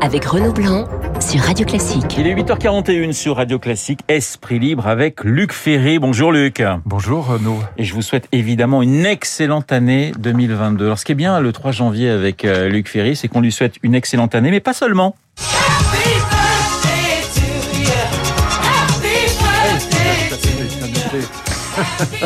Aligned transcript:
avec 0.00 0.24
Renaud 0.24 0.52
Blanc 0.52 0.88
sur 1.20 1.40
Radio 1.40 1.66
Classique. 1.66 2.16
Il 2.18 2.26
est 2.26 2.34
8h41 2.34 3.12
sur 3.12 3.36
Radio 3.36 3.58
Classique, 3.58 4.00
Esprit 4.08 4.58
Libre 4.58 4.86
avec 4.86 5.22
Luc 5.24 5.52
Ferry. 5.52 5.98
Bonjour 5.98 6.32
Luc. 6.32 6.62
Bonjour 6.86 7.26
Renaud. 7.26 7.58
Et 7.76 7.84
je 7.84 7.94
vous 7.94 8.02
souhaite 8.02 8.26
évidemment 8.32 8.82
une 8.82 9.04
excellente 9.04 9.72
année 9.72 10.12
2022. 10.18 10.86
Alors 10.86 10.98
ce 10.98 11.04
qui 11.04 11.12
est 11.12 11.16
bien 11.16 11.40
le 11.40 11.52
3 11.52 11.72
janvier 11.72 12.08
avec 12.08 12.44
euh, 12.44 12.68
Luc 12.68 12.88
Ferry, 12.88 13.16
c'est 13.16 13.28
qu'on 13.28 13.40
lui 13.40 13.52
souhaite 13.52 13.74
une 13.82 13.94
excellente 13.94 14.34
année, 14.34 14.50
mais 14.50 14.60
pas 14.60 14.72
seulement. 14.72 15.16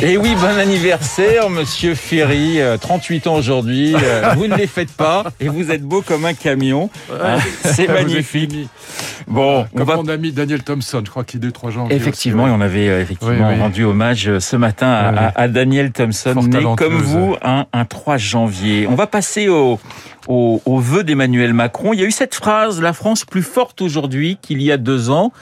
Et 0.02 0.16
oui, 0.16 0.34
bon 0.34 0.58
anniversaire, 0.58 1.50
monsieur 1.50 1.94
Ferry. 1.94 2.60
38 2.80 3.26
ans 3.26 3.34
aujourd'hui. 3.36 3.94
Euh, 3.94 4.34
vous 4.36 4.46
ne 4.46 4.56
les 4.56 4.66
faites 4.66 4.92
pas 4.92 5.24
et 5.40 5.48
vous 5.48 5.70
êtes 5.70 5.82
beau 5.82 6.02
comme 6.02 6.24
un 6.24 6.34
camion. 6.34 6.90
Hein, 7.12 7.38
c'est 7.64 7.88
magnifique. 7.92 8.68
Bon, 9.26 9.66
comme 9.74 9.86
mon 9.86 10.08
ami 10.08 10.32
Daniel 10.32 10.62
Thompson, 10.62 11.02
je 11.04 11.10
crois 11.10 11.24
qu'il 11.24 11.44
est 11.44 11.50
3 11.50 11.70
janvier. 11.70 11.96
Effectivement, 11.96 12.46
et 12.46 12.50
on 12.50 12.60
avait 12.60 12.88
euh, 12.88 13.00
effectivement 13.00 13.56
rendu 13.56 13.84
hommage 13.84 14.28
euh, 14.28 14.40
ce 14.40 14.56
matin 14.56 15.32
à, 15.34 15.48
Daniel 15.48 15.92
Thompson, 15.92 16.34
né 16.34 16.62
comme 16.76 16.98
vous 16.98 17.36
un, 17.42 17.66
un 17.72 17.84
3 17.84 18.16
janvier. 18.18 18.86
On 18.88 18.94
va 18.94 19.06
passer 19.06 19.48
au, 19.48 19.80
au, 20.28 20.60
au 20.64 20.78
vœu 20.78 21.04
d'Emmanuel 21.04 21.54
Macron. 21.54 21.92
Il 21.94 22.00
y 22.00 22.02
a 22.02 22.06
eu 22.06 22.10
cette 22.10 22.34
phrase 22.34 22.80
"La 22.80 22.92
France 22.92 23.24
plus 23.24 23.42
forte 23.42 23.80
aujourd'hui 23.80 24.38
qu'il 24.42 24.60
y 24.60 24.70
a 24.70 24.76
deux 24.76 25.10
ans". 25.10 25.32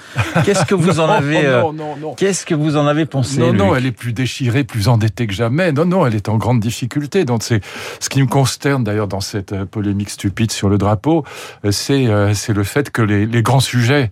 Qu'est-ce 0.44 0.64
que 0.64 0.74
vous 0.74 1.00
en 1.00 1.08
avez 1.08 1.42
Qu'est-ce 2.16 2.46
que 2.46 2.54
vous 2.54 2.76
en 2.76 2.86
avez 2.86 3.06
pensé 3.06 3.40
Non, 3.40 3.52
non, 3.52 3.74
elle 3.74 3.86
est 3.86 3.92
plus 4.02 4.12
déchirée, 4.12 4.64
plus 4.64 4.88
endettée 4.88 5.28
que 5.28 5.32
jamais. 5.32 5.70
Non, 5.70 5.84
non, 5.84 6.04
elle 6.04 6.16
est 6.16 6.28
en 6.28 6.36
grande 6.36 6.58
difficulté. 6.58 7.24
Donc 7.24 7.44
c'est 7.44 7.60
ce 8.00 8.08
qui 8.08 8.20
me 8.20 8.26
consterne 8.26 8.82
d'ailleurs 8.82 9.06
dans 9.06 9.20
cette 9.20 9.52
euh, 9.52 9.64
polémique 9.64 10.10
stupide 10.10 10.50
sur 10.50 10.68
le 10.68 10.76
drapeau, 10.76 11.24
c'est 11.70 12.08
c'est 12.34 12.52
le 12.52 12.64
fait 12.64 12.90
que 12.90 13.02
les, 13.02 13.26
les 13.26 13.42
grands 13.42 13.60
sujets 13.60 14.10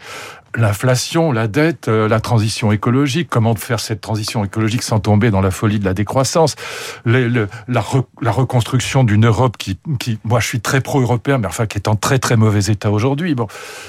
l'inflation, 0.56 1.32
la 1.32 1.48
dette, 1.48 1.88
euh, 1.88 2.08
la 2.08 2.20
transition 2.20 2.72
écologique, 2.72 3.28
comment 3.30 3.54
faire 3.54 3.80
cette 3.80 4.00
transition 4.00 4.44
écologique 4.44 4.82
sans 4.82 4.98
tomber 4.98 5.30
dans 5.30 5.40
la 5.40 5.50
folie 5.50 5.78
de 5.78 5.84
la 5.84 5.94
décroissance, 5.94 6.56
la, 7.04 7.46
la, 7.68 8.30
reconstruction 8.30 9.04
d'une 9.04 9.26
Europe 9.26 9.56
qui, 9.56 9.78
qui, 9.98 10.18
moi 10.24 10.40
je 10.40 10.46
suis 10.46 10.60
très 10.60 10.80
pro-européen, 10.80 11.38
mais 11.38 11.46
enfin 11.46 11.66
qui 11.66 11.78
est 11.78 11.88
en 11.88 11.94
très 11.94 12.18
très 12.18 12.36
mauvais 12.36 12.64
état 12.64 12.90
aujourd'hui. 12.90 13.34
Bon, 13.34 13.46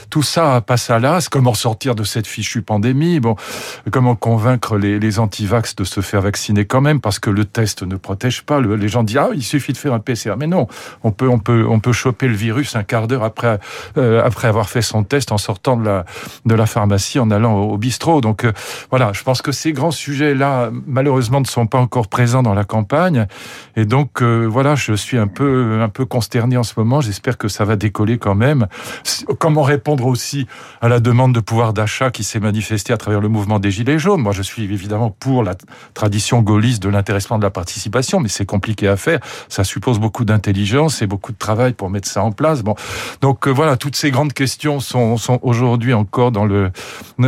tout 0.09 0.23
ça 0.23 0.62
passe 0.62 0.90
à 0.90 1.00
l'as. 1.00 1.30
Comment 1.30 1.53
sortir 1.53 1.95
de 1.95 2.03
cette 2.03 2.28
fichue 2.28 2.62
pandémie? 2.62 3.20
Bon, 3.20 3.36
comment 3.92 4.16
convaincre 4.16 4.78
les, 4.78 5.00
les 5.00 5.20
anti-vax 5.20 5.75
de 5.75 5.84
se 5.84 6.02
faire 6.02 6.22
vacciner 6.22 6.66
quand 6.66 6.81
même? 6.81 7.02
Parce 7.02 7.20
que 7.20 7.30
le 7.30 7.46
test 7.46 7.84
ne 7.84 7.96
protège 7.96 8.44
pas. 8.44 8.62
les 8.62 8.88
gens 8.88 9.03
disent 9.03 9.18
ah 9.18 9.30
il 9.34 9.44
suffit 9.44 9.73
de 9.73 9.78
faire 9.78 9.94
un 9.94 10.00
PCR, 10.00 10.36
mais 10.38 10.48
non, 10.48 10.68
on 11.03 11.12
peut 11.12 11.28
on 11.28 11.40
peut 11.40 11.66
on 11.68 11.80
peut 11.80 11.94
choper 11.94 12.28
le 12.28 12.36
virus 12.36 12.75
un 12.75 12.84
quart 12.84 13.08
d'heure 13.08 13.23
après 13.23 13.59
euh, 13.98 14.23
après 14.23 14.48
avoir 14.48 14.70
fait 14.70 14.81
son 14.81 15.03
test 15.03 15.31
en 15.31 15.38
sortant 15.38 15.78
de 15.78 15.86
la 15.86 16.06
la 16.55 16.66
pharmacie 16.66 17.19
en 17.19 17.31
allant 17.31 17.55
au, 17.55 17.77
bistrot. 17.77 18.21
Donc 18.21 18.45
euh, 18.45 18.52
voilà, 18.89 19.11
je 19.13 19.23
pense 19.23 19.41
que 19.41 19.52
ces 19.52 19.73
grands 19.73 19.91
sujets-là, 19.91 20.69
malheureusement, 20.88 21.41
ne 21.41 21.45
sont 21.45 21.67
pas 21.67 21.80
encore 21.80 22.07
présents 22.07 22.44
dans 22.44 22.53
la 22.53 22.63
campagne. 22.63 23.27
Et 23.75 23.85
donc 23.85 24.21
euh, 24.21 24.45
voilà, 24.45 24.75
je 24.75 24.94
suis 24.94 25.17
un 25.17 25.27
peu 25.27 25.79
un 25.81 25.89
peu 25.89 26.05
consterné 26.05 26.57
en 26.57 26.63
ce 26.63 26.73
moment. 26.77 27.02
J'espère 27.02 27.38
que 27.38 27.47
ça 27.47 27.66
va 27.66 27.75
décoller 27.75 28.17
quand 28.17 28.35
même. 28.35 28.67
Comment 29.39 29.63
répondre 29.63 30.05
aussi 30.05 30.47
à 30.81 30.89
la 30.89 30.99
demande 30.99 31.33
de 31.33 31.39
pouvoir 31.39 31.73
d'achat 31.73 32.11
qui 32.11 32.23
s'est 32.23 32.39
manifestée 32.39 32.94
à 32.94 32.97
travers 32.97 33.22
le 33.22 33.29
mouvement 33.29 33.59
des 33.59 33.72
Gilets 33.72 33.99
jaunes? 33.99 34.22
Moi, 34.22 34.33
je 34.33 34.41
suis 34.41 34.63
évidemment 34.63 35.09
pour 35.09 35.44
la 35.44 35.55
tradition 35.94 36.41
gaulliste 36.41 36.83
de 36.83 36.89
l'intéressement 36.89 37.38
de 37.38 37.44
la 37.44 37.49
participation, 37.49 38.19
mais 38.19 38.29
c'est 38.29 38.45
compliqué 38.45 38.88
à 38.88 38.97
faire. 38.97 39.19
Ça 39.49 39.63
suppose 39.63 39.99
beaucoup 39.99 40.25
d'intelligence 40.25 41.02
et 41.02 41.07
beaucoup 41.07 41.31
de 41.31 41.38
travail 41.38 41.73
pour 41.73 41.89
mettre 41.89 42.07
ça 42.07 42.23
en 42.23 42.31
place. 42.31 42.63
Bon, 42.63 42.75
donc 43.22 43.47
euh, 43.47 43.52
voilà, 43.52 43.77
toutes 43.77 43.95
ces 43.95 44.11
grandes 44.11 44.33
questions 44.33 44.79
sont, 44.79 45.17
sont 45.17 45.39
aujourd'hui 45.41 45.94
encore 45.94 46.31
dans 46.31 46.41
le, 46.46 46.72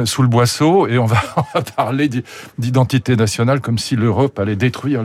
sous 0.06 0.22
le 0.22 0.28
boisseau 0.28 0.88
et 0.88 0.98
on 0.98 1.06
va, 1.06 1.22
parler 1.76 2.10
d'identité 2.58 3.16
nationale 3.16 3.62
comme 3.62 3.78
si 3.78 3.96
l'Europe 3.96 4.38
allait 4.40 4.56
détruire 4.56 5.04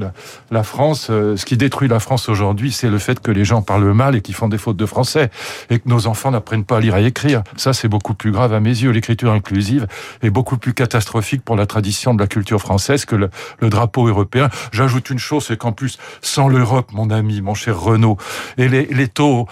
la, 0.51 0.63
France. 0.63 1.09
Euh, 1.11 1.37
ce 1.37 1.45
qui 1.45 1.57
détruit 1.57 1.89
la 1.89 2.01
France 2.01 2.29
aujourd'hui, 2.29 2.73
c'est 2.73 2.91
le 2.91 2.99
fait 2.99 3.21
que 3.21 3.31
les 3.31 3.45
gens 3.45 3.63
parlent 3.63 3.93
mal 3.93 4.17
et 4.17 4.21
qu'ils 4.21 4.35
font 4.35 4.49
des 4.49 4.59
fautes 4.59 4.77
de 4.77 4.87
français 4.87 5.31
et 5.71 5.79
que 5.79 5.89
nos 5.89 6.07
enfants 6.07 6.31
n'apprennent 6.31 6.65
pas 6.65 6.79
à 6.79 6.81
lire 6.81 6.97
et 6.97 7.07
écrire. 7.07 7.43
Ça, 7.57 7.73
c'est 7.73 7.89
beaucoup 7.89 8.15
plus 8.15 8.33
grave 8.33 8.53
à 8.53 8.61
mes 8.61 8.71
yeux. 8.71 8.91
L'écriture 8.91 9.33
inclusive 9.33 9.87
est 10.23 10.31
beaucoup 10.31 10.59
plus 10.59 10.75
catastrophique 10.75 11.43
pour 11.45 11.57
la 11.57 11.67
tradition 11.67 12.15
de 12.15 12.21
la 12.21 12.27
culture 12.27 12.61
française 12.61 13.05
que 13.05 13.17
le, 13.17 13.31
drapeau 13.63 14.09
européen. 14.09 14.49
J'ajoute 14.73 15.11
une 15.11 15.19
chose, 15.19 15.47
c'est 15.47 15.57
qu'en 15.57 15.73
plus, 15.73 15.99
sans 16.23 16.49
l'Europe, 16.49 16.91
mon 16.93 17.11
ami, 17.11 17.41
mon 17.41 17.55
cher 17.55 17.79
Renaud, 17.79 18.17
et 18.57 18.69
les, 18.69 19.09
taux 19.09 19.47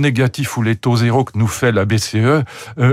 négatifs 0.00 0.56
ou 0.56 0.62
les 0.62 0.76
taux 0.76 0.96
zéro 0.96 1.24
que 1.24 1.32
nous 1.38 1.46
fait 1.46 1.72
la 1.72 1.84
BCE, 1.84 2.16
euh, 2.16 2.42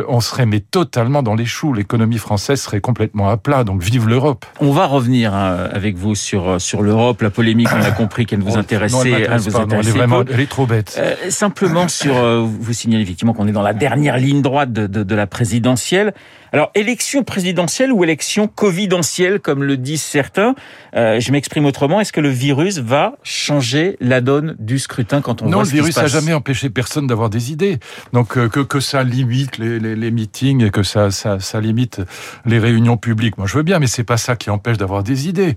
on 0.07 0.19
serait 0.19 0.45
mais 0.45 0.59
totalement 0.59 0.92
totalement 0.93 1.23
dans 1.23 1.33
les 1.33 1.45
choux. 1.45 1.73
L'économie 1.73 2.19
française 2.19 2.61
serait 2.61 2.79
complètement 2.79 3.27
à 3.27 3.37
plat. 3.37 3.63
Donc 3.63 3.81
vive 3.81 4.07
l'Europe. 4.07 4.45
On 4.59 4.71
va 4.71 4.85
revenir 4.85 5.33
hein, 5.33 5.67
avec 5.71 5.97
vous 5.97 6.13
sur 6.13 6.47
euh, 6.47 6.59
sur 6.59 6.83
l'Europe. 6.83 7.23
La 7.23 7.31
polémique, 7.31 7.69
on 7.73 7.83
a 7.83 7.91
compris 8.03 8.27
qu'elle 8.27 8.41
vous 8.41 8.57
intéressait. 8.57 9.09
elle, 9.09 9.27
elle, 9.31 9.87
est 9.87 9.89
vraiment, 9.89 10.23
elle 10.31 10.39
est 10.39 10.49
trop 10.49 10.67
bête. 10.67 10.95
Euh, 10.99 11.15
simplement 11.29 11.87
sur, 11.87 12.15
euh, 12.15 12.45
vous 12.45 12.73
signalez 12.73 13.01
effectivement 13.01 13.33
qu'on 13.33 13.47
est 13.47 13.51
dans 13.51 13.63
la 13.63 13.73
dernière 13.73 14.17
ligne 14.17 14.43
droite 14.43 14.71
de, 14.71 14.85
de, 14.85 15.01
de 15.01 15.15
la 15.15 15.25
présidentielle. 15.25 16.13
Alors, 16.53 16.69
élection 16.75 17.23
présidentielle 17.23 17.91
ou 17.91 18.03
élection 18.03 18.47
covidentielle, 18.47 19.39
comme 19.39 19.63
le 19.63 19.75
disent 19.75 20.03
certains. 20.03 20.53
Euh, 20.95 21.19
je 21.19 21.31
m'exprime 21.31 21.65
autrement. 21.65 21.99
Est-ce 21.99 22.13
que 22.13 22.21
le 22.21 22.29
virus 22.29 22.77
va 22.77 23.15
changer 23.23 23.97
la 23.99 24.21
donne 24.21 24.55
du 24.59 24.77
scrutin 24.77 25.21
quand 25.21 25.41
on 25.41 25.45
non, 25.45 25.51
voit 25.57 25.65
ce 25.65 25.71
qui 25.71 25.77
se 25.77 25.81
passe 25.81 25.87
Non, 25.87 25.87
le 25.87 25.91
virus 25.91 26.13
n'a 26.13 26.19
jamais 26.19 26.33
empêché 26.33 26.69
personne 26.69 27.07
d'avoir 27.07 27.31
des 27.31 27.51
idées. 27.51 27.79
Donc, 28.13 28.33
que, 28.33 28.59
que 28.59 28.79
ça 28.79 29.01
limite 29.01 29.57
les, 29.57 29.79
les, 29.79 29.95
les 29.95 30.11
meetings 30.11 30.63
et 30.63 30.69
que 30.69 30.83
ça, 30.83 31.09
ça, 31.09 31.39
ça, 31.39 31.59
limite 31.59 32.01
les 32.45 32.59
réunions 32.59 32.97
publiques. 32.97 33.39
Moi, 33.39 33.47
je 33.47 33.57
veux 33.57 33.63
bien, 33.63 33.79
mais 33.79 33.87
c'est 33.87 34.03
pas 34.03 34.17
ça 34.17 34.35
qui 34.35 34.51
empêche 34.51 34.77
d'avoir 34.77 35.01
des 35.01 35.27
idées. 35.27 35.55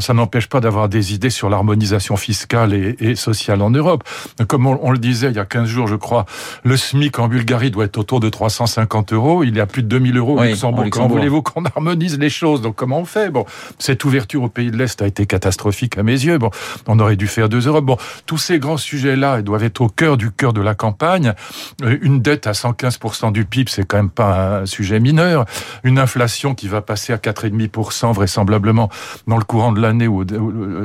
Ça 0.00 0.12
n'empêche 0.12 0.48
pas 0.48 0.58
d'avoir 0.58 0.88
des 0.88 1.14
idées 1.14 1.30
sur 1.30 1.50
l'harmonisation 1.50 2.16
fiscale 2.16 2.74
et, 2.74 2.96
et, 2.98 3.14
sociale 3.14 3.62
en 3.62 3.70
Europe. 3.70 4.02
Comme 4.48 4.66
on, 4.66 4.90
le 4.90 4.98
disait 4.98 5.28
il 5.28 5.36
y 5.36 5.38
a 5.38 5.44
15 5.44 5.68
jours, 5.68 5.86
je 5.86 5.94
crois, 5.94 6.26
le 6.64 6.76
SMIC 6.76 7.20
en 7.20 7.28
Bulgarie 7.28 7.70
doit 7.70 7.84
être 7.84 7.98
autour 7.98 8.18
de 8.18 8.28
350 8.28 9.12
euros. 9.12 9.44
Il 9.44 9.56
y 9.56 9.60
a 9.60 9.66
plus 9.66 9.84
de 9.84 9.88
2000 9.88 10.18
euros 10.18 10.31
au 10.34 10.42
Luxembourg. 10.42 10.84
Comment 10.90 11.08
voulez-vous 11.08 11.42
qu'on 11.42 11.64
harmonise 11.64 12.18
les 12.18 12.30
choses 12.30 12.62
Donc, 12.62 12.76
comment 12.76 12.98
on 12.98 13.04
fait 13.04 13.30
Bon, 13.30 13.44
cette 13.78 14.04
ouverture 14.04 14.42
au 14.42 14.48
pays 14.48 14.70
de 14.70 14.76
l'Est 14.76 15.00
a 15.02 15.06
été 15.06 15.26
catastrophique 15.26 15.98
à 15.98 16.02
mes 16.02 16.12
yeux. 16.12 16.38
Bon, 16.38 16.50
on 16.86 16.98
aurait 16.98 17.16
dû 17.16 17.26
faire 17.26 17.48
2 17.48 17.66
Europe. 17.66 17.84
Bon, 17.84 17.96
tous 18.26 18.38
ces 18.38 18.58
grands 18.58 18.76
sujets-là, 18.76 19.38
ils 19.38 19.44
doivent 19.44 19.64
être 19.64 19.80
au 19.80 19.88
cœur 19.88 20.16
du 20.16 20.30
cœur 20.30 20.52
de 20.52 20.60
la 20.60 20.74
campagne. 20.74 21.34
Euh, 21.82 21.98
une 22.02 22.20
dette 22.20 22.46
à 22.46 22.52
115% 22.52 23.32
du 23.32 23.44
PIB, 23.44 23.70
c'est 23.70 23.86
quand 23.86 23.96
même 23.96 24.10
pas 24.10 24.60
un 24.60 24.66
sujet 24.66 25.00
mineur. 25.00 25.44
Une 25.84 25.98
inflation 25.98 26.54
qui 26.54 26.68
va 26.68 26.80
passer 26.80 27.12
à 27.12 27.16
4,5% 27.16 28.12
vraisemblablement 28.12 28.88
dans 29.26 29.36
le 29.36 29.44
courant 29.44 29.72
de 29.72 29.80
l'année, 29.80 30.08
où 30.08 30.24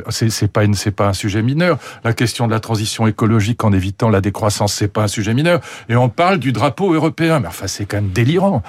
c'est 0.09 0.51
pas 0.51 0.61
c'est 0.73 0.91
pas 0.91 1.07
un 1.07 1.13
sujet 1.13 1.41
mineur. 1.41 1.77
La 2.03 2.13
question 2.13 2.47
de 2.47 2.51
la 2.51 2.59
transition 2.59 3.07
écologique 3.07 3.63
en 3.63 3.71
évitant 3.73 4.09
la 4.09 4.21
décroissance, 4.21 4.73
c'est 4.73 4.87
pas 4.87 5.03
un 5.03 5.07
sujet 5.07 5.33
mineur. 5.33 5.61
Et 5.89 5.95
on 5.95 6.09
parle 6.09 6.37
du 6.39 6.51
drapeau 6.51 6.93
européen. 6.93 7.39
Mais 7.39 7.47
enfin, 7.47 7.67
c'est 7.67 7.85
quand 7.85 7.97
même 7.97 8.09
délirant. 8.09 8.63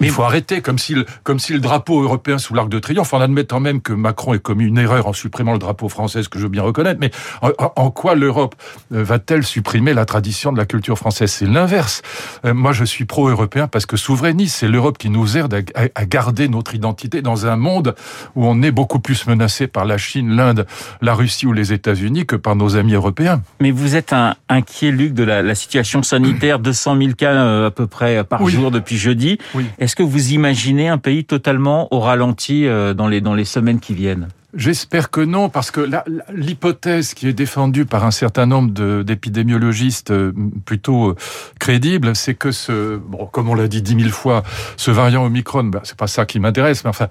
Mais 0.00 0.08
faut 0.18 0.24
arrêter, 0.24 0.62
comme 0.62 0.78
si, 0.78 0.94
le, 0.94 1.06
comme 1.22 1.38
si 1.38 1.52
le 1.52 1.60
drapeau 1.60 2.02
européen 2.02 2.38
sous 2.38 2.52
l'arc 2.52 2.68
de 2.68 2.80
triomphe, 2.80 3.14
en 3.14 3.20
admettant 3.20 3.60
même 3.60 3.80
que 3.80 3.92
Macron 3.92 4.34
ait 4.34 4.40
commis 4.40 4.64
une 4.64 4.76
erreur 4.76 5.06
en 5.06 5.12
supprimant 5.12 5.52
le 5.52 5.60
drapeau 5.60 5.88
français, 5.88 6.24
ce 6.24 6.28
que 6.28 6.40
je 6.40 6.44
veux 6.44 6.50
bien 6.50 6.64
reconnaître, 6.64 6.98
mais 7.00 7.12
en, 7.40 7.90
quoi 7.92 8.16
l'Europe 8.16 8.56
euh, 8.92 9.04
va-t-elle 9.04 9.44
supprimer 9.44 9.94
la 9.94 10.06
tradition 10.06 10.52
de 10.52 10.58
la 10.58 10.66
culture 10.66 10.98
française? 10.98 11.30
C'est 11.30 11.46
l'inverse. 11.46 12.02
Euh, 12.44 12.52
moi, 12.52 12.72
je 12.72 12.84
suis 12.84 13.04
pro-européen 13.04 13.68
parce 13.68 13.86
que 13.86 13.96
souverainiste, 13.96 14.56
c'est 14.56 14.66
l'Europe 14.66 14.98
qui 14.98 15.08
nous 15.08 15.36
aide 15.36 15.54
à, 15.76 16.04
garder 16.04 16.48
notre 16.48 16.74
identité 16.74 17.22
dans 17.22 17.46
un 17.46 17.54
monde 17.54 17.94
où 18.34 18.44
on 18.44 18.60
est 18.62 18.72
beaucoup 18.72 18.98
plus 18.98 19.24
menacé 19.28 19.68
par 19.68 19.84
la 19.84 19.98
Chine, 19.98 20.34
l'Inde, 20.34 20.66
la 21.00 21.14
Russie 21.14 21.46
ou 21.46 21.52
les 21.52 21.72
États-Unis 21.72 22.26
que 22.26 22.34
par 22.34 22.56
nos 22.56 22.74
amis 22.74 22.94
européens. 22.94 23.40
Mais 23.60 23.70
vous 23.70 23.94
êtes 23.94 24.12
un 24.12 24.34
inquiet, 24.48 24.90
Luc, 24.90 25.14
de 25.14 25.22
la, 25.22 25.54
situation 25.54 26.02
sanitaire, 26.02 26.58
200 26.58 26.96
000 26.98 27.12
cas 27.12 27.34
euh, 27.34 27.68
à 27.68 27.70
peu 27.70 27.86
près 27.86 28.24
par 28.24 28.44
jour 28.48 28.72
depuis 28.72 28.96
jeudi. 28.96 29.38
Oui. 29.54 29.66
Est-ce 29.78 29.94
que 29.94 30.07
vous 30.08 30.32
imaginez 30.32 30.88
un 30.88 30.98
pays 30.98 31.24
totalement 31.24 31.92
au 31.92 32.00
ralenti 32.00 32.66
euh, 32.66 32.94
dans 32.94 33.08
les, 33.08 33.20
dans 33.20 33.34
les 33.34 33.44
semaines 33.44 33.80
qui 33.80 33.94
viennent? 33.94 34.28
J'espère 34.54 35.10
que 35.10 35.20
non, 35.20 35.50
parce 35.50 35.70
que 35.70 35.86
l'hypothèse 36.34 37.12
qui 37.12 37.28
est 37.28 37.34
défendue 37.34 37.84
par 37.84 38.06
un 38.06 38.10
certain 38.10 38.46
nombre 38.46 39.02
d'épidémiologistes 39.02 40.10
euh, 40.10 40.32
plutôt 40.64 41.10
euh, 41.10 41.16
crédibles, 41.60 42.16
c'est 42.16 42.32
que 42.32 42.50
ce, 42.50 42.96
bon, 42.96 43.26
comme 43.26 43.50
on 43.50 43.54
l'a 43.54 43.68
dit 43.68 43.82
dix 43.82 43.94
mille 43.94 44.10
fois, 44.10 44.42
ce 44.78 44.90
variant 44.90 45.26
Omicron, 45.26 45.64
ben, 45.64 45.80
c'est 45.84 45.98
pas 45.98 46.06
ça 46.06 46.24
qui 46.24 46.40
m'intéresse, 46.40 46.82
mais 46.84 46.88
enfin, 46.88 47.08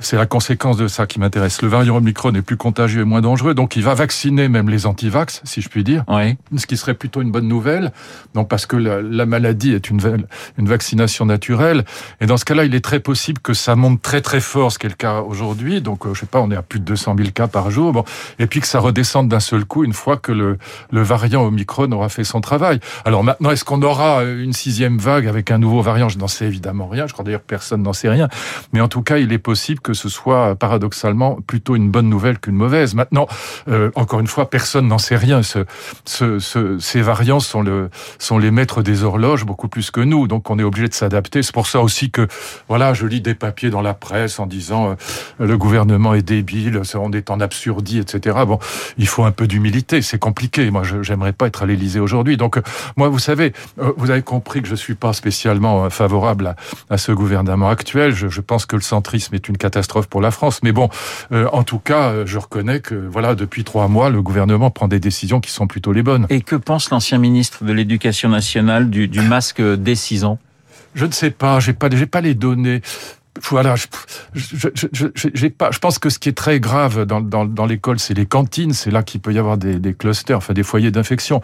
c'est 0.00 0.16
la 0.16 0.26
conséquence 0.26 0.76
de 0.76 0.88
ça 0.88 1.06
qui 1.06 1.20
m'intéresse. 1.20 1.62
Le 1.62 1.68
variant 1.68 1.96
Omicron 1.96 2.34
est 2.34 2.42
plus 2.42 2.56
contagieux 2.56 3.02
et 3.02 3.04
moins 3.04 3.20
dangereux, 3.20 3.54
donc 3.54 3.76
il 3.76 3.84
va 3.84 3.94
vacciner 3.94 4.48
même 4.48 4.68
les 4.68 4.84
antivax, 4.84 5.42
si 5.44 5.60
je 5.60 5.68
puis 5.68 5.84
dire. 5.84 6.02
Oui. 6.08 6.36
Ce 6.56 6.66
qui 6.66 6.76
serait 6.76 6.94
plutôt 6.94 7.22
une 7.22 7.30
bonne 7.30 7.46
nouvelle, 7.46 7.92
donc 8.34 8.48
parce 8.48 8.66
que 8.66 8.74
la, 8.74 9.00
la 9.00 9.26
maladie 9.26 9.74
est 9.74 9.90
une, 9.90 10.00
une 10.58 10.68
vaccination 10.68 11.24
naturelle, 11.24 11.84
et 12.20 12.26
dans 12.26 12.36
ce 12.36 12.44
cas-là, 12.44 12.64
il 12.64 12.74
est 12.74 12.84
très 12.84 12.98
possible 12.98 13.40
que 13.40 13.54
ça 13.54 13.76
monte 13.76 14.02
très 14.02 14.22
très 14.22 14.40
fort, 14.40 14.72
ce 14.72 14.80
qui 14.80 14.86
est 14.86 14.90
le 14.90 14.96
cas 14.96 15.20
aujourd'hui. 15.20 15.80
Donc, 15.80 16.04
euh, 16.04 16.14
je 16.14 16.20
sais 16.20 16.26
pas, 16.26 16.40
on 16.40 16.50
est 16.50 16.56
à 16.56 16.62
plus 16.62 16.79
plus 16.80 16.80
de 16.80 16.86
200 16.86 17.14
000 17.16 17.30
cas 17.30 17.46
par 17.46 17.70
jour. 17.70 17.92
Bon, 17.92 18.04
et 18.38 18.46
puis 18.46 18.60
que 18.60 18.66
ça 18.66 18.80
redescende 18.80 19.28
d'un 19.28 19.40
seul 19.40 19.64
coup 19.64 19.84
une 19.84 19.92
fois 19.92 20.16
que 20.16 20.32
le, 20.32 20.58
le 20.90 21.02
variant 21.02 21.42
Omicron 21.44 21.90
aura 21.92 22.08
fait 22.08 22.24
son 22.24 22.40
travail. 22.40 22.80
Alors 23.04 23.24
maintenant, 23.24 23.50
est-ce 23.50 23.64
qu'on 23.64 23.82
aura 23.82 24.24
une 24.24 24.52
sixième 24.52 24.98
vague 24.98 25.26
avec 25.26 25.50
un 25.50 25.58
nouveau 25.58 25.82
variant? 25.82 26.08
Je 26.08 26.18
n'en 26.18 26.28
sais 26.28 26.46
évidemment 26.46 26.88
rien. 26.88 27.06
Je 27.06 27.12
crois 27.12 27.24
d'ailleurs 27.24 27.40
personne 27.40 27.82
n'en 27.82 27.92
sait 27.92 28.08
rien. 28.08 28.28
Mais 28.72 28.80
en 28.80 28.88
tout 28.88 29.02
cas, 29.02 29.18
il 29.18 29.32
est 29.32 29.38
possible 29.38 29.80
que 29.80 29.94
ce 29.94 30.08
soit 30.08 30.56
paradoxalement 30.56 31.38
plutôt 31.46 31.76
une 31.76 31.90
bonne 31.90 32.08
nouvelle 32.08 32.38
qu'une 32.38 32.56
mauvaise. 32.56 32.94
Maintenant, 32.94 33.26
euh, 33.68 33.90
encore 33.94 34.20
une 34.20 34.26
fois, 34.26 34.48
personne 34.48 34.88
n'en 34.88 34.98
sait 34.98 35.16
rien. 35.16 35.42
Ce, 35.42 35.64
ce, 36.04 36.38
ce, 36.38 36.78
ces 36.78 37.02
variants 37.02 37.40
sont, 37.40 37.62
le, 37.62 37.90
sont 38.18 38.38
les 38.38 38.50
maîtres 38.50 38.82
des 38.82 39.04
horloges 39.04 39.44
beaucoup 39.44 39.68
plus 39.68 39.90
que 39.90 40.00
nous. 40.00 40.26
Donc 40.26 40.50
on 40.50 40.58
est 40.58 40.62
obligé 40.62 40.88
de 40.88 40.94
s'adapter. 40.94 41.42
C'est 41.42 41.54
pour 41.54 41.66
ça 41.66 41.80
aussi 41.80 42.10
que, 42.10 42.26
voilà, 42.68 42.94
je 42.94 43.06
lis 43.06 43.20
des 43.20 43.34
papiers 43.34 43.70
dans 43.70 43.82
la 43.82 43.94
presse 43.94 44.38
en 44.38 44.46
disant 44.46 44.90
euh, 44.90 44.94
le 45.46 45.58
gouvernement 45.58 46.14
est 46.14 46.22
débile, 46.22 46.69
on 46.94 47.12
est 47.12 47.30
en 47.30 47.40
absurdie, 47.40 47.98
etc. 47.98 48.38
Bon, 48.46 48.58
il 48.98 49.06
faut 49.06 49.24
un 49.24 49.30
peu 49.30 49.46
d'humilité. 49.46 50.02
C'est 50.02 50.18
compliqué. 50.18 50.70
Moi, 50.70 50.82
j'aimerais 51.02 51.32
pas 51.32 51.46
être 51.46 51.62
à 51.62 51.66
l'Élysée 51.66 52.00
aujourd'hui. 52.00 52.36
Donc, 52.36 52.56
euh, 52.56 52.62
moi, 52.96 53.08
vous 53.08 53.18
savez, 53.18 53.52
euh, 53.78 53.92
vous 53.96 54.10
avez 54.10 54.22
compris 54.22 54.62
que 54.62 54.68
je 54.68 54.74
suis 54.74 54.94
pas 54.94 55.12
spécialement 55.12 55.88
favorable 55.90 56.48
à, 56.48 56.56
à 56.90 56.98
ce 56.98 57.12
gouvernement 57.12 57.68
actuel. 57.68 58.14
Je, 58.14 58.28
je, 58.28 58.40
pense 58.40 58.66
que 58.66 58.76
le 58.76 58.82
centrisme 58.82 59.34
est 59.34 59.48
une 59.48 59.56
catastrophe 59.56 60.06
pour 60.06 60.20
la 60.20 60.30
France. 60.30 60.60
Mais 60.62 60.72
bon, 60.72 60.88
en 61.30 61.62
tout 61.62 61.78
cas, 61.78 62.24
je 62.24 62.38
reconnais 62.38 62.80
que, 62.80 62.94
voilà, 62.94 63.34
depuis 63.34 63.64
trois 63.64 63.88
mois, 63.88 64.10
le 64.10 64.22
gouvernement 64.22 64.70
prend 64.70 64.88
des 64.88 65.00
décisions 65.00 65.40
qui 65.40 65.50
sont 65.50 65.66
plutôt 65.66 65.92
les 65.92 66.02
bonnes. 66.02 66.26
Et 66.30 66.40
que 66.40 66.56
pense 66.56 66.90
l'ancien 66.90 67.18
ministre 67.18 67.64
de 67.64 67.72
l'Éducation 67.72 68.28
nationale 68.28 68.90
du, 68.90 69.08
du 69.08 69.20
masque 69.20 69.60
dès 69.60 69.94
6 69.94 70.24
ans? 70.24 70.38
Je 70.94 71.06
ne 71.06 71.12
sais 71.12 71.30
pas, 71.30 71.60
j'ai 71.60 71.72
pas, 71.72 71.88
j'ai 71.90 72.06
pas 72.06 72.20
les 72.20 72.34
données 72.34 72.82
voilà, 73.48 73.76
je, 73.76 73.86
je, 74.34 75.06
je, 75.14 75.46
pas, 75.46 75.70
je 75.70 75.78
pense 75.78 75.98
que 75.98 76.10
ce 76.10 76.18
qui 76.18 76.28
est 76.28 76.36
très 76.36 76.58
grave 76.58 77.04
dans, 77.04 77.20
dans, 77.20 77.44
dans 77.44 77.64
l'école, 77.64 78.00
c'est 78.00 78.14
les 78.14 78.26
cantines. 78.26 78.72
C'est 78.72 78.90
là 78.90 79.02
qu'il 79.02 79.20
peut 79.20 79.32
y 79.32 79.38
avoir 79.38 79.56
des, 79.56 79.78
des, 79.78 79.94
clusters, 79.94 80.36
enfin 80.36 80.52
des 80.52 80.64
foyers 80.64 80.90
d'infection. 80.90 81.40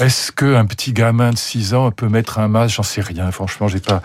Est-ce 0.00 0.30
qu'un 0.30 0.66
petit 0.66 0.92
gamin 0.92 1.30
de 1.30 1.36
6 1.36 1.74
ans 1.74 1.90
peut 1.90 2.08
mettre 2.08 2.38
un 2.38 2.46
masque? 2.46 2.76
J'en 2.76 2.84
sais 2.84 3.00
rien. 3.00 3.30
Franchement, 3.32 3.66
j'ai 3.66 3.80
pas. 3.80 4.02